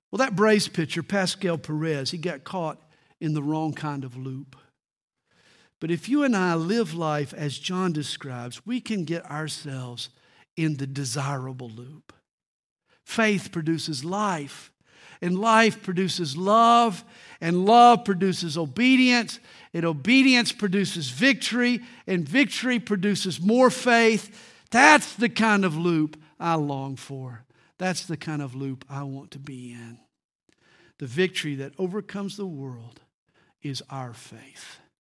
Well, 0.10 0.18
that 0.18 0.36
Braves 0.36 0.68
pitcher, 0.68 1.04
Pascual 1.04 1.60
Perez, 1.60 2.10
he 2.10 2.18
got 2.18 2.44
caught 2.44 2.82
in 3.22 3.34
the 3.34 3.44
wrong 3.44 3.74
kind 3.74 4.04
of 4.04 4.18
loop. 4.18 4.56
But 5.80 5.92
if 5.92 6.10
you 6.10 6.24
and 6.24 6.36
I 6.36 6.56
live 6.56 6.96
life 6.96 7.32
as 7.34 7.60
John 7.60 7.92
describes, 7.92 8.66
we 8.66 8.82
can 8.82 9.04
get 9.04 9.30
ourselves 9.30 10.10
in 10.58 10.78
the 10.78 10.88
desirable 10.88 11.70
loop. 11.70 12.14
Faith 13.04 13.52
produces 13.52 14.04
life, 14.04 14.72
and 15.22 15.38
life 15.38 15.84
produces 15.84 16.36
love, 16.36 17.04
and 17.40 17.66
love 17.66 18.04
produces 18.04 18.58
obedience, 18.58 19.40
and 19.74 19.86
obedience 19.86 20.52
produces 20.52 21.10
victory, 21.10 21.82
and 22.08 22.28
victory 22.28 22.80
produces 22.80 23.40
more 23.42 23.70
faith. 23.70 24.54
That's 24.72 25.14
the 25.14 25.30
kind 25.30 25.66
of 25.66 25.78
loop 25.78 26.18
I 26.40 26.56
long 26.56 26.96
for. 26.96 27.46
That's 27.78 28.06
the 28.06 28.18
kind 28.18 28.42
of 28.42 28.56
loop 28.56 28.86
I 28.90 29.04
want 29.04 29.32
to 29.32 29.40
be 29.40 29.72
in. 29.72 30.00
The 30.98 31.08
victory 31.08 31.56
that 31.56 31.74
overcomes 31.78 32.38
the 32.38 32.46
world 32.46 33.02
is 33.62 33.84
our 33.90 34.14
faith. 34.14 34.80